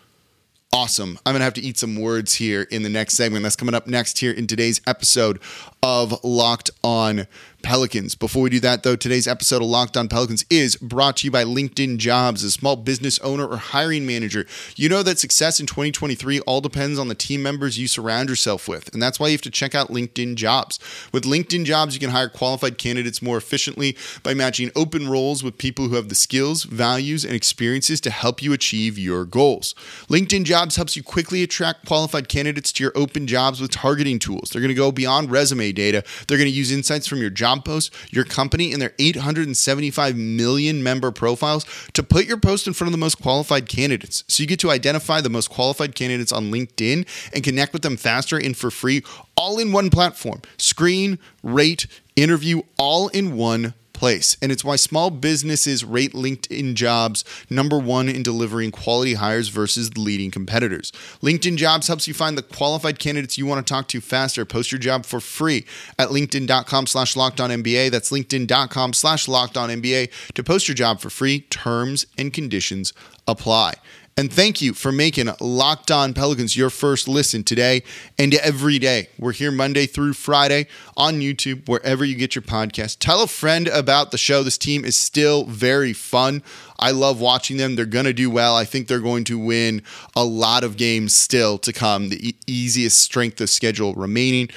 awesome. 0.71 1.17
I'm 1.25 1.34
going 1.34 1.39
to 1.39 1.45
have 1.45 1.53
to 1.55 1.62
eat 1.62 1.77
some 1.77 1.95
words 1.99 2.36
here 2.36 2.63
in 2.63 2.84
the 2.84 2.89
next 2.89 3.15
segment. 3.15 3.43
That's 3.43 3.55
coming 3.55 3.73
up 3.73 3.88
next 3.88 4.19
here 4.19 4.32
in 4.32 4.47
today's 4.47 4.82
episode 4.86 5.39
of 5.81 6.23
Locked 6.23 6.71
On 6.83 7.27
Pelicans. 7.61 8.15
Before 8.15 8.43
we 8.43 8.49
do 8.49 8.59
that, 8.61 8.83
though, 8.83 8.95
today's 8.95 9.27
episode 9.27 9.61
of 9.61 9.67
Locked 9.67 9.97
On 9.97 10.07
Pelicans 10.07 10.45
is 10.49 10.75
brought 10.77 11.17
to 11.17 11.27
you 11.27 11.31
by 11.31 11.43
LinkedIn 11.43 11.97
Jobs. 11.97 12.43
As 12.43 12.49
a 12.49 12.51
small 12.51 12.75
business 12.75 13.19
owner 13.19 13.45
or 13.45 13.57
hiring 13.57 14.05
manager, 14.05 14.45
you 14.75 14.89
know 14.89 15.03
that 15.03 15.19
success 15.19 15.59
in 15.59 15.65
2023 15.65 16.39
all 16.41 16.61
depends 16.61 16.97
on 16.97 17.07
the 17.07 17.15
team 17.15 17.43
members 17.43 17.77
you 17.77 17.87
surround 17.87 18.29
yourself 18.29 18.67
with. 18.67 18.91
And 18.93 19.01
that's 19.01 19.19
why 19.19 19.27
you 19.27 19.33
have 19.33 19.41
to 19.41 19.51
check 19.51 19.75
out 19.75 19.89
LinkedIn 19.89 20.35
Jobs. 20.35 20.79
With 21.11 21.25
LinkedIn 21.25 21.65
Jobs, 21.65 21.93
you 21.93 21.99
can 21.99 22.11
hire 22.11 22.29
qualified 22.29 22.77
candidates 22.77 23.21
more 23.21 23.37
efficiently 23.37 23.97
by 24.23 24.33
matching 24.33 24.71
open 24.75 25.09
roles 25.09 25.43
with 25.43 25.57
people 25.57 25.89
who 25.89 25.95
have 25.95 26.09
the 26.09 26.15
skills, 26.15 26.63
values, 26.63 27.25
and 27.25 27.33
experiences 27.33 27.99
to 28.01 28.09
help 28.09 28.41
you 28.41 28.53
achieve 28.53 28.97
your 28.97 29.25
goals. 29.25 29.75
LinkedIn 30.07 30.45
Jobs 30.45 30.77
helps 30.77 30.95
you 30.95 31.03
quickly 31.03 31.43
attract 31.43 31.85
qualified 31.85 32.29
candidates 32.29 32.71
to 32.73 32.83
your 32.83 32.93
open 32.95 33.27
jobs 33.27 33.59
with 33.59 33.71
targeting 33.71 34.19
tools. 34.19 34.49
They're 34.49 34.61
going 34.61 34.69
to 34.69 34.75
go 34.75 34.91
beyond 34.91 35.31
data. 35.71 36.03
They're 36.27 36.38
going 36.38 36.49
to 36.49 36.55
use 36.55 36.71
insights 36.71 37.08
from 37.08 37.19
your 37.19 37.29
job 37.29 37.65
post, 37.65 37.93
your 38.12 38.25
company, 38.25 38.73
and 38.73 38.82
their 38.82 38.93
875 38.99 40.15
million 40.15 40.84
member 40.84 41.12
profiles 41.12 41.65
to 41.93 42.03
put 42.03 42.25
your 42.25 42.39
post 42.39 42.67
in 42.67 42.73
front 42.73 42.89
of 42.89 42.91
the 42.91 42.97
most 42.97 43.21
qualified 43.21 43.67
candidates. 43.67 44.23
So 44.27 44.43
you 44.43 44.47
get 44.47 44.60
to 44.60 44.71
identify 44.71 45.21
the 45.21 45.29
most 45.29 45.49
qualified 45.49 45.95
candidates 45.95 46.32
on 46.32 46.51
LinkedIn 46.51 47.05
and 47.34 47.43
connect 47.43 47.73
with 47.73 47.82
them 47.82 47.97
faster 47.97 48.38
and 48.38 48.55
for 48.55 48.71
free, 48.71 49.03
all 49.36 49.60
in 49.60 49.71
one 49.71 49.89
platform. 49.89 50.41
Screen, 50.58 51.19
rate, 51.43 51.88
interview, 52.15 52.62
all 52.77 53.08
in 53.10 53.36
one 53.36 53.73
place. 53.99 54.38
And 54.41 54.49
it's 54.49 54.63
why 54.63 54.77
small 54.77 55.09
businesses 55.09 55.83
rate 55.83 56.13
LinkedIn 56.13 56.75
jobs 56.75 57.25
number 57.49 57.77
one 57.77 58.07
in 58.07 58.23
delivering 58.23 58.71
quality 58.71 59.15
hires 59.15 59.49
versus 59.49 59.89
the 59.89 59.99
leading 59.99 60.31
competitors. 60.31 60.91
LinkedIn 61.21 61.57
jobs 61.57 61.88
helps 61.88 62.07
you 62.07 62.13
find 62.13 62.38
the 62.38 62.41
qualified 62.41 62.97
candidates 62.97 63.38
you 63.38 63.45
want 63.45 63.65
to 63.65 63.73
talk 63.73 63.89
to 63.89 63.99
faster. 63.99 64.45
Post 64.45 64.71
your 64.71 64.79
job 64.79 65.05
for 65.05 65.19
free 65.19 65.65
at 65.99 66.09
LinkedIn.com 66.09 66.88
slash 66.88 67.17
locked 67.17 67.41
on 67.41 67.49
NBA. 67.49 67.91
That's 67.91 68.09
LinkedIn.com 68.09 68.93
slash 68.93 69.27
locked 69.27 69.57
on 69.57 69.69
NBA 69.69 70.09
to 70.33 70.43
post 70.43 70.69
your 70.69 70.75
job 70.75 71.01
for 71.01 71.09
free. 71.09 71.41
Terms 71.41 72.05
and 72.17 72.31
conditions 72.31 72.93
apply. 73.27 73.75
And 74.19 74.29
thank 74.29 74.62
you 74.62 74.73
for 74.73 74.91
making 74.91 75.29
Locked 75.39 75.91
On 75.91 76.13
Pelicans 76.13 76.58
your 76.58 76.69
first 76.69 77.08
listen 77.08 77.41
today 77.41 77.84
and 78.17 78.34
every 78.36 78.77
day. 78.77 79.08
We're 79.17 79.32
here 79.32 79.49
Monday 79.49 79.86
through 79.86 80.12
Friday 80.12 80.67
on 80.97 81.21
YouTube, 81.21 81.69
wherever 81.69 82.03
you 82.03 82.15
get 82.15 82.36
your 82.36 82.41
podcast. 82.41 82.97
Tell 82.99 83.23
a 83.23 83.27
friend 83.27 83.69
about 83.69 84.12
the 84.12 84.17
show. 84.17 84.43
This 84.43 84.58
team 84.58 84.84
is 84.84 84.97
still 84.97 85.45
very 85.45 85.93
fun. 85.93 86.43
I 86.77 86.91
love 86.91 87.21
watching 87.21 87.55
them. 87.55 87.77
They're 87.77 87.86
going 87.86 88.08
to 88.08 88.13
do 88.13 88.29
well. 88.29 88.58
I 88.58 88.65
think 88.65 88.89
they're 88.89 88.99
going 88.99 89.23
to 89.23 89.39
win 89.39 89.84
a 90.17 90.25
lot 90.25 90.65
of 90.65 90.75
games 90.75 91.15
still 91.15 91.58
to 91.60 91.71
come. 91.71 92.10
The 92.10 92.32
e- 92.32 92.36
easiest 92.45 92.99
strength 92.99 93.39
of 93.39 93.49
schedule 93.49 93.93
remaining. 93.93 94.49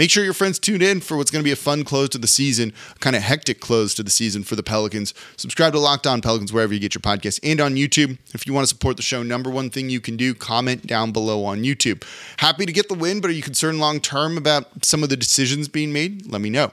Make 0.00 0.10
sure 0.10 0.24
your 0.24 0.32
friends 0.32 0.58
tune 0.58 0.80
in 0.80 1.02
for 1.02 1.18
what's 1.18 1.30
going 1.30 1.42
to 1.42 1.44
be 1.44 1.52
a 1.52 1.56
fun 1.56 1.84
close 1.84 2.08
to 2.08 2.16
the 2.16 2.26
season, 2.26 2.72
kind 3.00 3.14
of 3.14 3.20
hectic 3.20 3.60
close 3.60 3.94
to 3.96 4.02
the 4.02 4.08
season 4.08 4.44
for 4.44 4.56
the 4.56 4.62
Pelicans. 4.62 5.12
Subscribe 5.36 5.74
to 5.74 5.78
Locked 5.78 6.06
On 6.06 6.22
Pelicans 6.22 6.54
wherever 6.54 6.72
you 6.72 6.80
get 6.80 6.94
your 6.94 7.02
podcasts 7.02 7.38
and 7.42 7.60
on 7.60 7.74
YouTube. 7.74 8.16
If 8.32 8.46
you 8.46 8.54
want 8.54 8.66
to 8.66 8.74
support 8.74 8.96
the 8.96 9.02
show, 9.02 9.22
number 9.22 9.50
one 9.50 9.68
thing 9.68 9.90
you 9.90 10.00
can 10.00 10.16
do, 10.16 10.32
comment 10.32 10.86
down 10.86 11.12
below 11.12 11.44
on 11.44 11.64
YouTube. 11.64 12.02
Happy 12.38 12.64
to 12.64 12.72
get 12.72 12.88
the 12.88 12.94
win, 12.94 13.20
but 13.20 13.28
are 13.28 13.34
you 13.34 13.42
concerned 13.42 13.78
long 13.78 14.00
term 14.00 14.38
about 14.38 14.86
some 14.86 15.02
of 15.02 15.10
the 15.10 15.18
decisions 15.18 15.68
being 15.68 15.92
made? 15.92 16.32
Let 16.32 16.40
me 16.40 16.48
know. 16.48 16.72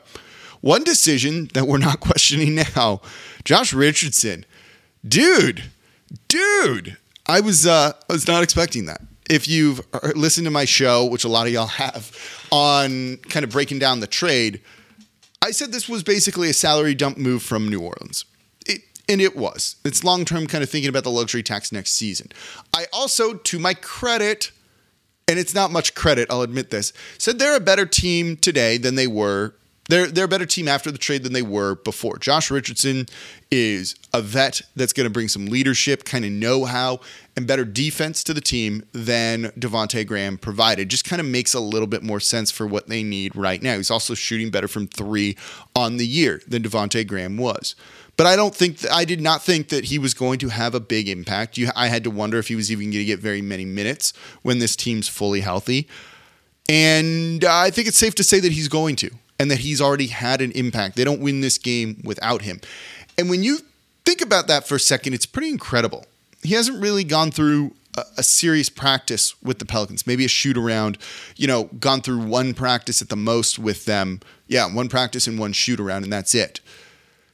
One 0.61 0.85
decision 0.85 1.49
that 1.53 1.67
we're 1.67 1.79
not 1.79 1.99
questioning 1.99 2.55
now, 2.55 3.01
Josh 3.43 3.73
Richardson. 3.73 4.45
Dude, 5.05 5.63
dude, 6.29 6.95
I 7.25 7.41
was 7.41 7.67
uh 7.67 7.91
I 8.09 8.13
was 8.13 8.25
not 8.25 8.41
expecting 8.41 8.85
that 8.85 9.01
if 9.29 9.47
you've 9.47 9.81
uh, 9.93 10.11
listened 10.15 10.45
to 10.45 10.51
my 10.51 10.65
show, 10.65 11.05
which 11.05 11.23
a 11.23 11.29
lot 11.29 11.47
of 11.47 11.53
y'all 11.53 11.67
have, 11.83 12.15
on 12.51 13.17
kind 13.29 13.43
of 13.43 13.51
breaking 13.51 13.79
down 13.79 13.99
the 13.99 14.07
trade, 14.07 14.61
I 15.41 15.51
said 15.51 15.71
this 15.71 15.87
was 15.87 16.03
basically 16.03 16.49
a 16.49 16.53
salary 16.53 16.95
dump 16.95 17.17
move 17.17 17.43
from 17.43 17.69
New 17.69 17.79
Orleans. 17.79 18.25
It, 18.65 18.81
and 19.07 19.21
it 19.21 19.35
was. 19.35 19.75
It's 19.85 20.03
long 20.03 20.25
term 20.25 20.47
kind 20.47 20.63
of 20.63 20.69
thinking 20.69 20.89
about 20.89 21.03
the 21.03 21.11
luxury 21.11 21.43
tax 21.43 21.71
next 21.71 21.91
season. 21.91 22.31
I 22.73 22.87
also, 22.91 23.33
to 23.33 23.59
my 23.59 23.73
credit, 23.73 24.51
and 25.27 25.37
it's 25.37 25.53
not 25.53 25.71
much 25.71 25.93
credit, 25.93 26.27
I'll 26.31 26.41
admit 26.41 26.69
this, 26.69 26.93
said 27.17 27.39
they're 27.39 27.55
a 27.55 27.61
better 27.61 27.85
team 27.85 28.37
today 28.37 28.77
than 28.77 28.95
they 28.95 29.07
were 29.07 29.53
they're 29.89 30.07
they're 30.07 30.25
a 30.25 30.27
better 30.27 30.45
team 30.45 30.67
after 30.67 30.91
the 30.91 30.97
trade 30.97 31.23
than 31.23 31.33
they 31.33 31.41
were 31.41 31.75
before. 31.75 32.17
Josh 32.17 32.51
Richardson 32.51 33.05
is 33.51 33.95
a 34.13 34.21
vet 34.21 34.61
that's 34.75 34.93
going 34.93 35.05
to 35.05 35.09
bring 35.09 35.27
some 35.27 35.45
leadership, 35.45 36.03
kind 36.03 36.25
of 36.25 36.31
know-how, 36.31 36.99
and 37.35 37.47
better 37.47 37.65
defense 37.65 38.23
to 38.25 38.33
the 38.33 38.41
team 38.41 38.83
than 38.91 39.45
Devonte 39.59 40.05
Graham 40.05 40.37
provided. 40.37 40.89
Just 40.89 41.05
kind 41.05 41.19
of 41.19 41.25
makes 41.25 41.53
a 41.53 41.59
little 41.59 41.87
bit 41.87 42.03
more 42.03 42.19
sense 42.19 42.51
for 42.51 42.67
what 42.67 42.87
they 42.87 43.03
need 43.03 43.35
right 43.35 43.61
now. 43.61 43.77
He's 43.77 43.91
also 43.91 44.13
shooting 44.13 44.49
better 44.49 44.67
from 44.67 44.87
three 44.87 45.37
on 45.75 45.97
the 45.97 46.07
year 46.07 46.41
than 46.47 46.63
Devonte 46.63 47.05
Graham 47.07 47.37
was. 47.37 47.75
But 48.17 48.25
I 48.25 48.35
don't 48.35 48.55
think 48.55 48.79
I 48.91 49.05
did 49.05 49.21
not 49.21 49.43
think 49.43 49.69
that 49.69 49.85
he 49.85 49.99
was 49.99 50.15
going 50.15 50.39
to 50.39 50.49
have 50.49 50.73
a 50.73 50.79
big 50.79 51.07
impact. 51.07 51.57
You, 51.57 51.69
I 51.75 51.87
had 51.87 52.03
to 52.03 52.09
wonder 52.11 52.39
if 52.39 52.47
he 52.47 52.55
was 52.55 52.71
even 52.71 52.85
going 52.85 52.93
to 52.93 53.05
get 53.05 53.19
very 53.19 53.41
many 53.43 53.63
minutes 53.63 54.11
when 54.41 54.57
this 54.59 54.75
team's 54.75 55.07
fully 55.07 55.41
healthy 55.41 55.87
And 56.69 57.43
I 57.45 57.69
think 57.69 57.87
it's 57.87 57.97
safe 57.97 58.15
to 58.15 58.23
say 58.23 58.39
that 58.39 58.51
he's 58.51 58.67
going 58.67 58.95
to, 58.97 59.11
and 59.39 59.51
that 59.51 59.59
he's 59.59 59.81
already 59.81 60.07
had 60.07 60.41
an 60.41 60.51
impact. 60.51 60.95
They 60.95 61.03
don't 61.03 61.21
win 61.21 61.41
this 61.41 61.57
game 61.57 62.01
without 62.03 62.41
him. 62.41 62.59
And 63.17 63.29
when 63.29 63.43
you 63.43 63.59
think 64.05 64.21
about 64.21 64.47
that 64.47 64.67
for 64.67 64.75
a 64.75 64.79
second, 64.79 65.13
it's 65.13 65.25
pretty 65.25 65.49
incredible. 65.49 66.05
He 66.43 66.53
hasn't 66.53 66.81
really 66.81 67.03
gone 67.03 67.31
through 67.31 67.73
a, 67.95 68.03
a 68.17 68.23
serious 68.23 68.69
practice 68.69 69.41
with 69.41 69.59
the 69.59 69.65
Pelicans, 69.65 70.07
maybe 70.07 70.25
a 70.25 70.29
shoot 70.29 70.57
around, 70.57 70.97
you 71.35 71.47
know, 71.47 71.65
gone 71.79 72.01
through 72.01 72.19
one 72.19 72.53
practice 72.53 73.01
at 73.01 73.09
the 73.09 73.15
most 73.15 73.59
with 73.59 73.85
them. 73.85 74.21
Yeah, 74.47 74.73
one 74.73 74.87
practice 74.87 75.27
and 75.27 75.37
one 75.37 75.53
shoot 75.53 75.79
around, 75.79 76.03
and 76.03 76.13
that's 76.13 76.33
it 76.33 76.61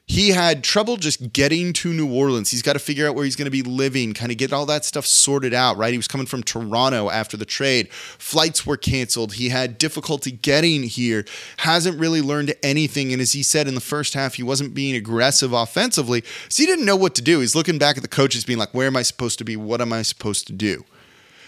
he 0.06 0.30
had 0.30 0.64
trouble 0.64 0.98
just 0.98 1.32
getting 1.32 1.72
to 1.72 1.94
New 1.94 2.14
Orleans. 2.14 2.52
He's 2.52 2.62
got 2.62 2.74
to 2.74 2.80
figure 2.80 3.08
out 3.08 3.16
where 3.16 3.24
he's 3.24 3.38
going 3.38 3.46
to 3.46 3.52
be 3.52 3.62
living, 3.62 4.14
kind 4.14 4.32
of 4.32 4.38
get 4.38 4.52
all 4.52 4.66
that 4.66 4.84
stuff 4.84 5.06
sorted 5.06 5.54
out, 5.54 5.78
right? 5.78 5.92
He 5.92 5.98
was 5.98 6.10
coming 6.10 6.28
from 6.28 6.44
Toronto 6.44 7.10
after 7.10 7.38
the 7.38 7.46
trade. 7.46 7.92
Flights 7.92 8.66
were 8.66 8.76
canceled. 8.76 9.34
He 9.34 9.50
had 9.50 9.78
difficulty 9.78 10.32
getting 10.32 10.84
here, 10.84 11.26
hasn't 11.58 11.98
really 12.00 12.22
learned 12.22 12.54
anything. 12.62 13.14
And 13.14 13.22
as 13.22 13.32
he 13.32 13.44
said 13.44 13.66
in 13.68 13.76
the 13.76 13.82
first 13.82 14.14
half, 14.14 14.36
he 14.36 14.44
wasn't 14.44 14.74
being 14.74 14.94
aggressive 14.94 15.54
offensively. 15.54 16.24
So 16.50 16.64
he 16.64 16.68
didn't 16.68 16.86
know 16.86 16.98
what 16.98 17.16
to 17.16 17.22
do. 17.22 17.40
He's 17.40 17.56
looking 17.56 17.78
back 17.78 17.96
at 17.96 18.04
the 18.04 18.10
coaches, 18.10 18.44
being 18.44 18.60
like, 18.60 18.74
where 18.74 18.88
am 18.88 18.98
I 18.98 19.04
supposed 19.04 19.38
to 19.38 19.46
be? 19.46 19.56
What 19.56 19.80
am 19.80 19.94
I 19.94 20.02
supposed 20.02 20.48
to 20.48 20.54
do? 20.54 20.84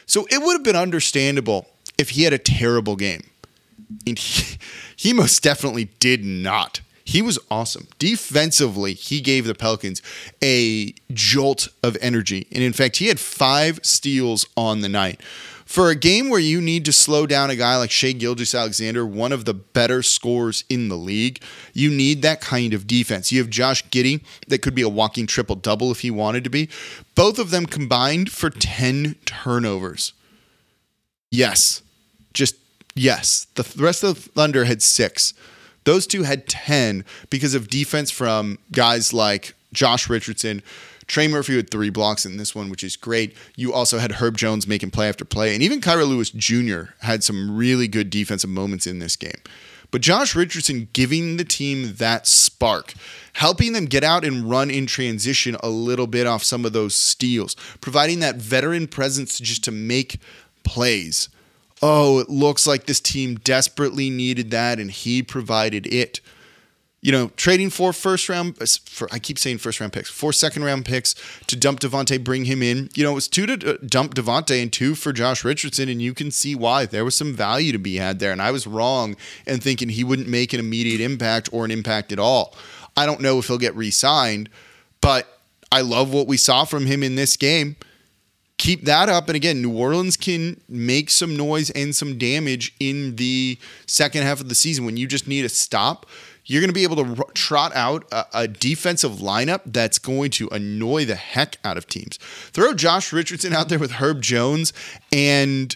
So 0.06 0.26
it 0.32 0.42
would 0.42 0.54
have 0.54 0.64
been 0.64 0.78
understandable 0.78 1.68
if 1.98 2.12
he 2.12 2.24
had 2.24 2.32
a 2.32 2.38
terrible 2.38 2.96
game. 2.96 3.30
And 4.08 4.18
he, 4.18 4.58
he 4.96 5.14
most 5.14 5.44
definitely 5.44 5.86
did 6.00 6.24
not 6.24 6.80
he 7.06 7.22
was 7.22 7.38
awesome. 7.52 7.88
Defensively, 8.00 8.94
he 8.94 9.22
gave 9.22 9.46
the 9.46 9.54
Pelicans 9.54 10.02
a 10.44 10.94
jolt 11.14 11.68
of 11.84 11.96
energy. 12.02 12.48
And 12.52 12.64
in 12.64 12.74
fact, 12.74 12.98
he 12.98 13.08
had 13.08 13.20
five 13.20 13.80
steals 13.84 14.48
on 14.58 14.82
the 14.82 14.90
night. 14.90 15.22
For 15.66 15.90
a 15.90 15.96
game 15.96 16.30
where 16.30 16.40
you 16.40 16.62
need 16.62 16.84
to 16.86 16.94
slow 16.94 17.26
down 17.26 17.50
a 17.50 17.56
guy 17.56 17.76
like 17.78 17.92
Shai 17.92 18.12
Gilgeous-Alexander, 18.12 19.06
one 19.06 19.32
of 19.32 19.46
the 19.46 19.54
better 19.54 20.04
scorers 20.04 20.64
in 20.70 20.90
the 20.90 20.96
league, 20.96 21.42
you 21.74 21.90
need 21.90 22.22
that 22.22 22.42
kind 22.42 22.74
of 22.74 22.88
defense. 22.88 23.32
You 23.32 23.40
have 23.40 23.50
Josh 23.50 23.84
Giddey 23.86 24.24
that 24.48 24.62
could 24.62 24.76
be 24.76 24.84
a 24.84 24.90
walking 24.90 25.28
triple 25.28 25.56
double 25.56 25.92
if 25.92 26.02
he 26.02 26.12
wanted 26.12 26.44
to 26.44 26.50
be. 26.50 26.70
Both 27.14 27.40
of 27.40 27.50
them 27.50 27.66
combined 27.66 28.32
for 28.32 28.50
10 28.50 29.16
turnovers. 29.26 30.14
Yes, 31.32 31.82
just 32.34 32.56
yes. 32.96 33.48
The 33.56 33.68
rest 33.78 34.04
of 34.04 34.16
the 34.16 34.22
Thunder 34.30 34.66
had 34.66 34.82
six. 34.82 35.34
Those 35.86 36.06
two 36.06 36.24
had 36.24 36.48
10 36.48 37.06
because 37.30 37.56
of 37.56 37.70
defense 37.70 38.12
from 38.12 38.60
guys 38.72 39.14
like 39.14 39.56
Josh 39.74 40.10
Richardson. 40.10 40.62
Trey 41.08 41.28
Murphy 41.28 41.56
with 41.56 41.70
three 41.70 41.92
blocks 41.92 42.26
in 42.26 42.38
this 42.38 42.56
one, 42.56 42.70
which 42.70 42.84
is 42.84 42.96
great. 42.96 43.36
You 43.56 43.72
also 43.74 44.00
had 44.00 44.14
Herb 44.14 44.38
Jones 44.38 44.68
making 44.68 44.92
play 44.92 45.08
after 45.08 45.24
play, 45.24 45.54
and 45.54 45.62
even 45.62 45.80
Kira 45.80 46.08
Lewis 46.08 46.32
Jr. 46.32 46.94
had 47.02 47.24
some 47.24 47.56
really 47.56 47.88
good 47.88 48.10
defensive 48.10 48.50
moments 48.50 48.88
in 48.88 49.00
this 49.00 49.16
game. 49.16 49.40
But 49.92 50.02
Josh 50.02 50.36
Richardson 50.36 50.90
giving 50.94 51.38
the 51.38 51.44
team 51.44 51.94
that 51.98 52.26
spark, 52.26 52.96
helping 53.34 53.74
them 53.74 53.86
get 53.86 54.04
out 54.04 54.26
and 54.26 54.50
run 54.50 54.72
in 54.72 54.88
transition 54.88 55.56
a 55.62 55.70
little 55.70 56.08
bit 56.08 56.26
off 56.26 56.44
some 56.44 56.66
of 56.66 56.74
those 56.74 56.96
steals, 56.96 57.56
providing 57.82 58.20
that 58.20 58.38
veteran 58.38 58.88
presence 58.88 59.40
just 59.40 59.64
to 59.66 59.72
make 59.72 60.20
plays 60.64 61.30
oh, 61.88 62.18
it 62.18 62.30
looks 62.30 62.66
like 62.66 62.88
this 62.88 63.00
team 63.00 63.36
desperately 63.36 64.10
needed 64.10 64.50
that 64.50 64.80
and 64.80 64.90
he 64.90 65.22
provided 65.22 65.86
it. 65.86 66.20
You 67.00 67.12
know, 67.12 67.28
trading 67.38 67.70
four 67.70 67.94
first 67.94 68.28
round, 68.28 68.60
uh, 68.60 68.66
for, 68.86 69.08
I 69.12 69.20
keep 69.20 69.38
saying 69.38 69.60
first 69.60 69.80
round 69.80 69.94
picks, 69.94 70.10
four 70.10 70.34
second 70.34 70.64
round 70.64 70.86
picks 70.86 71.14
to 71.46 71.56
dump 71.56 71.82
Devonte, 71.82 72.24
bring 72.24 72.46
him 72.46 72.64
in. 72.64 72.90
You 72.96 73.04
know, 73.04 73.12
it 73.12 73.14
was 73.14 73.28
two 73.28 73.46
to 73.46 73.76
uh, 73.76 73.78
dump 73.86 74.16
Devonte 74.16 74.60
and 74.60 74.74
two 74.74 74.96
for 74.96 75.14
Josh 75.14 75.46
Richardson, 75.46 75.88
and 75.88 76.02
you 76.02 76.16
can 76.16 76.32
see 76.32 76.56
why 76.56 76.88
there 76.88 77.06
was 77.06 77.16
some 77.16 77.36
value 77.36 77.72
to 77.72 77.78
be 77.78 77.98
had 77.98 78.18
there. 78.18 78.32
And 78.32 78.42
I 78.42 78.50
was 78.50 78.66
wrong 78.66 79.16
in 79.46 79.60
thinking 79.60 79.90
he 79.90 80.04
wouldn't 80.04 80.28
make 80.28 80.54
an 80.54 80.60
immediate 80.60 81.02
impact 81.02 81.50
or 81.54 81.66
an 81.66 81.70
impact 81.70 82.12
at 82.12 82.18
all. 82.18 82.56
I 82.98 83.06
don't 83.06 83.22
know 83.22 83.38
if 83.38 83.46
he'll 83.46 83.60
get 83.60 83.76
re 83.76 83.92
signed, 83.92 84.50
but 85.02 85.28
I 85.72 85.82
love 85.82 86.12
what 86.12 86.26
we 86.26 86.38
saw 86.38 86.66
from 86.66 86.88
him 86.88 87.04
in 87.04 87.14
this 87.14 87.38
game 87.38 87.76
keep 88.58 88.86
that 88.86 89.10
up. 89.10 89.28
And 89.28 89.36
again, 89.36 89.62
New 89.62 89.78
Orleans 89.78 90.18
can 90.18 90.60
make 90.70 91.10
some 91.10 91.36
noise 91.36 91.70
and 91.72 91.96
some 91.96 92.18
damage 92.18 92.76
in 92.80 93.16
the 93.16 93.58
second 93.86 94.24
half 94.24 94.40
of 94.40 94.50
the 94.50 94.56
season 94.56 94.86
when 94.86 94.98
you 94.98 95.08
just 95.08 95.28
need 95.28 95.46
a 95.46 95.50
stop. 95.50 96.06
You're 96.46 96.62
going 96.62 96.70
to 96.70 96.76
be 96.76 96.84
able 96.84 96.98
to 96.98 97.24
trot 97.34 97.76
out 97.76 98.06
a, 98.12 98.26
a, 98.34 98.48
defensive 98.48 99.14
lineup 99.14 99.62
that's 99.66 99.98
going 99.98 100.30
to 100.32 100.48
annoy 100.50 101.06
the 101.06 101.16
heck 101.16 101.58
out 101.64 101.76
of 101.76 101.88
teams. 101.88 102.18
Throw 102.18 102.76
Josh 102.76 103.12
Richardson 103.12 103.52
out 103.52 103.68
there 103.68 103.80
with 103.80 103.94
Herb 103.94 104.22
Jones 104.22 104.72
and 105.12 105.76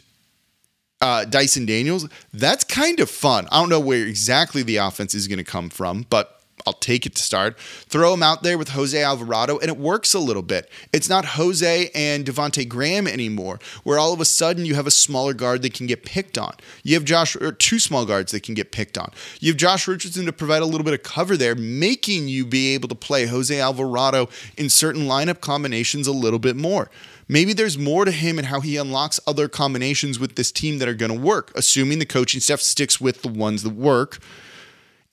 uh, 1.01 1.25
Dyson 1.25 1.65
Daniels. 1.65 2.07
That's 2.33 2.63
kind 2.63 2.99
of 2.99 3.09
fun. 3.09 3.47
I 3.51 3.59
don't 3.59 3.69
know 3.69 3.79
where 3.79 4.05
exactly 4.05 4.61
the 4.61 4.77
offense 4.77 5.15
is 5.15 5.27
going 5.27 5.39
to 5.39 5.43
come 5.43 5.69
from, 5.69 6.05
but 6.07 6.38
I'll 6.69 6.73
take 6.73 7.07
it 7.07 7.15
to 7.15 7.23
start. 7.23 7.57
Throw 7.57 8.13
him 8.13 8.21
out 8.21 8.43
there 8.43 8.55
with 8.55 8.69
Jose 8.69 9.01
Alvarado, 9.01 9.57
and 9.57 9.69
it 9.69 9.77
works 9.77 10.13
a 10.13 10.19
little 10.19 10.43
bit. 10.43 10.69
It's 10.93 11.09
not 11.09 11.25
Jose 11.25 11.89
and 11.95 12.23
Devonte 12.23 12.69
Graham 12.69 13.07
anymore, 13.07 13.57
where 13.83 13.97
all 13.97 14.13
of 14.13 14.21
a 14.21 14.25
sudden 14.25 14.67
you 14.67 14.75
have 14.75 14.85
a 14.85 14.91
smaller 14.91 15.33
guard 15.33 15.63
that 15.63 15.73
can 15.73 15.87
get 15.87 16.05
picked 16.05 16.37
on. 16.37 16.53
You 16.83 16.93
have 16.93 17.05
Josh 17.05 17.35
or 17.35 17.51
two 17.51 17.79
small 17.79 18.05
guards 18.05 18.31
that 18.33 18.43
can 18.43 18.53
get 18.53 18.71
picked 18.71 18.99
on. 18.99 19.09
You 19.39 19.51
have 19.51 19.57
Josh 19.57 19.87
Richardson 19.87 20.27
to 20.27 20.31
provide 20.31 20.61
a 20.61 20.67
little 20.67 20.83
bit 20.85 20.93
of 20.93 21.01
cover 21.01 21.35
there, 21.35 21.55
making 21.55 22.27
you 22.27 22.45
be 22.45 22.75
able 22.75 22.87
to 22.89 22.95
play 22.95 23.25
Jose 23.25 23.59
Alvarado 23.59 24.29
in 24.55 24.69
certain 24.69 25.07
lineup 25.07 25.41
combinations 25.41 26.05
a 26.05 26.13
little 26.13 26.37
bit 26.37 26.55
more. 26.55 26.91
Maybe 27.27 27.53
there's 27.53 27.79
more 27.79 28.05
to 28.05 28.11
him 28.11 28.37
and 28.37 28.47
how 28.47 28.59
he 28.59 28.77
unlocks 28.77 29.19
other 29.25 29.47
combinations 29.47 30.19
with 30.19 30.35
this 30.35 30.51
team 30.51 30.77
that 30.77 30.87
are 30.87 30.93
going 30.93 31.11
to 31.11 31.19
work, 31.19 31.51
assuming 31.55 31.97
the 31.97 32.05
coaching 32.05 32.41
staff 32.41 32.59
sticks 32.59 33.01
with 33.01 33.23
the 33.23 33.27
ones 33.27 33.63
that 33.63 33.73
work 33.73 34.19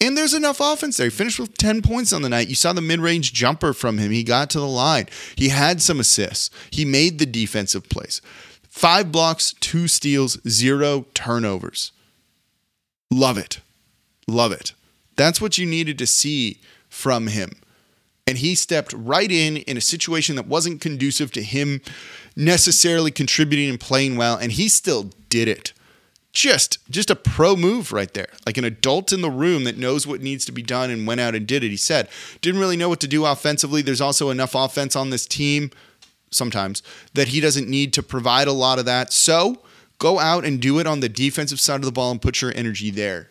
and 0.00 0.16
there's 0.16 0.34
enough 0.34 0.60
offense 0.60 0.96
there. 0.96 1.06
He 1.06 1.10
finished 1.10 1.38
with 1.38 1.56
10 1.56 1.82
points 1.82 2.12
on 2.12 2.22
the 2.22 2.28
night. 2.28 2.48
You 2.48 2.54
saw 2.54 2.72
the 2.72 2.82
mid 2.82 3.00
range 3.00 3.32
jumper 3.32 3.72
from 3.72 3.98
him. 3.98 4.10
He 4.10 4.22
got 4.22 4.50
to 4.50 4.60
the 4.60 4.66
line. 4.66 5.06
He 5.36 5.48
had 5.48 5.80
some 5.80 6.00
assists. 6.00 6.50
He 6.70 6.84
made 6.84 7.18
the 7.18 7.26
defensive 7.26 7.88
plays. 7.88 8.20
Five 8.68 9.10
blocks, 9.10 9.54
two 9.54 9.88
steals, 9.88 10.38
zero 10.46 11.06
turnovers. 11.14 11.92
Love 13.10 13.38
it. 13.38 13.60
Love 14.28 14.52
it. 14.52 14.74
That's 15.16 15.40
what 15.40 15.56
you 15.56 15.64
needed 15.64 15.98
to 15.98 16.06
see 16.06 16.60
from 16.90 17.28
him. 17.28 17.52
And 18.26 18.38
he 18.38 18.54
stepped 18.54 18.92
right 18.92 19.30
in 19.30 19.58
in 19.58 19.76
a 19.76 19.80
situation 19.80 20.36
that 20.36 20.46
wasn't 20.46 20.80
conducive 20.80 21.30
to 21.32 21.42
him 21.42 21.80
necessarily 22.34 23.10
contributing 23.10 23.70
and 23.70 23.80
playing 23.80 24.16
well. 24.16 24.36
And 24.36 24.52
he 24.52 24.68
still 24.68 25.10
did 25.30 25.48
it 25.48 25.72
just 26.36 26.78
just 26.90 27.10
a 27.10 27.16
pro 27.16 27.56
move 27.56 27.92
right 27.92 28.12
there. 28.12 28.28
Like 28.44 28.58
an 28.58 28.64
adult 28.64 29.10
in 29.10 29.22
the 29.22 29.30
room 29.30 29.64
that 29.64 29.78
knows 29.78 30.06
what 30.06 30.20
needs 30.20 30.44
to 30.44 30.52
be 30.52 30.62
done 30.62 30.90
and 30.90 31.06
went 31.06 31.20
out 31.20 31.34
and 31.34 31.46
did 31.46 31.64
it 31.64 31.70
he 31.70 31.78
said. 31.78 32.08
Didn't 32.42 32.60
really 32.60 32.76
know 32.76 32.90
what 32.90 33.00
to 33.00 33.08
do 33.08 33.24
offensively. 33.24 33.80
There's 33.80 34.02
also 34.02 34.28
enough 34.28 34.54
offense 34.54 34.94
on 34.94 35.08
this 35.08 35.26
team 35.26 35.70
sometimes 36.30 36.82
that 37.14 37.28
he 37.28 37.40
doesn't 37.40 37.68
need 37.68 37.94
to 37.94 38.02
provide 38.02 38.48
a 38.48 38.52
lot 38.52 38.78
of 38.78 38.84
that. 38.84 39.14
So 39.14 39.62
go 39.98 40.18
out 40.18 40.44
and 40.44 40.60
do 40.60 40.78
it 40.78 40.86
on 40.86 41.00
the 41.00 41.08
defensive 41.08 41.58
side 41.58 41.76
of 41.76 41.86
the 41.86 41.92
ball 41.92 42.10
and 42.10 42.20
put 42.20 42.42
your 42.42 42.52
energy 42.54 42.90
there 42.90 43.30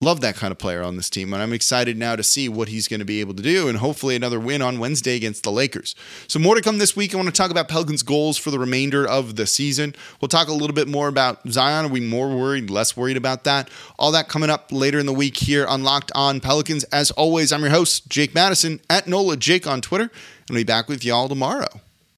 Love 0.00 0.20
that 0.20 0.36
kind 0.36 0.52
of 0.52 0.58
player 0.58 0.80
on 0.80 0.96
this 0.96 1.10
team, 1.10 1.32
and 1.32 1.42
I'm 1.42 1.52
excited 1.52 1.98
now 1.98 2.14
to 2.14 2.22
see 2.22 2.48
what 2.48 2.68
he's 2.68 2.86
going 2.86 3.00
to 3.00 3.04
be 3.04 3.18
able 3.18 3.34
to 3.34 3.42
do, 3.42 3.66
and 3.66 3.78
hopefully 3.78 4.14
another 4.14 4.38
win 4.38 4.62
on 4.62 4.78
Wednesday 4.78 5.16
against 5.16 5.42
the 5.42 5.50
Lakers. 5.50 5.96
So 6.28 6.38
more 6.38 6.54
to 6.54 6.62
come 6.62 6.78
this 6.78 6.94
week. 6.94 7.12
I 7.12 7.16
want 7.16 7.26
to 7.26 7.32
talk 7.32 7.50
about 7.50 7.66
Pelicans' 7.66 8.04
goals 8.04 8.38
for 8.38 8.52
the 8.52 8.60
remainder 8.60 9.04
of 9.04 9.34
the 9.34 9.44
season. 9.44 9.96
We'll 10.20 10.28
talk 10.28 10.46
a 10.46 10.52
little 10.52 10.72
bit 10.72 10.86
more 10.86 11.08
about 11.08 11.40
Zion. 11.48 11.86
Are 11.86 11.88
we 11.88 11.98
more 11.98 12.28
worried, 12.28 12.70
less 12.70 12.96
worried 12.96 13.16
about 13.16 13.42
that? 13.42 13.70
All 13.98 14.12
that 14.12 14.28
coming 14.28 14.50
up 14.50 14.70
later 14.70 15.00
in 15.00 15.06
the 15.06 15.12
week 15.12 15.36
here 15.36 15.66
on 15.66 15.82
Locked 15.82 16.12
On 16.14 16.38
Pelicans. 16.38 16.84
As 16.84 17.10
always, 17.10 17.52
I'm 17.52 17.62
your 17.62 17.70
host 17.70 18.08
Jake 18.08 18.36
Madison 18.36 18.80
at 18.88 19.08
Nola 19.08 19.36
Jake 19.36 19.66
on 19.66 19.80
Twitter, 19.80 20.04
and 20.04 20.50
I'll 20.50 20.56
be 20.58 20.62
back 20.62 20.86
with 20.88 21.04
y'all 21.04 21.28
tomorrow. 21.28 21.80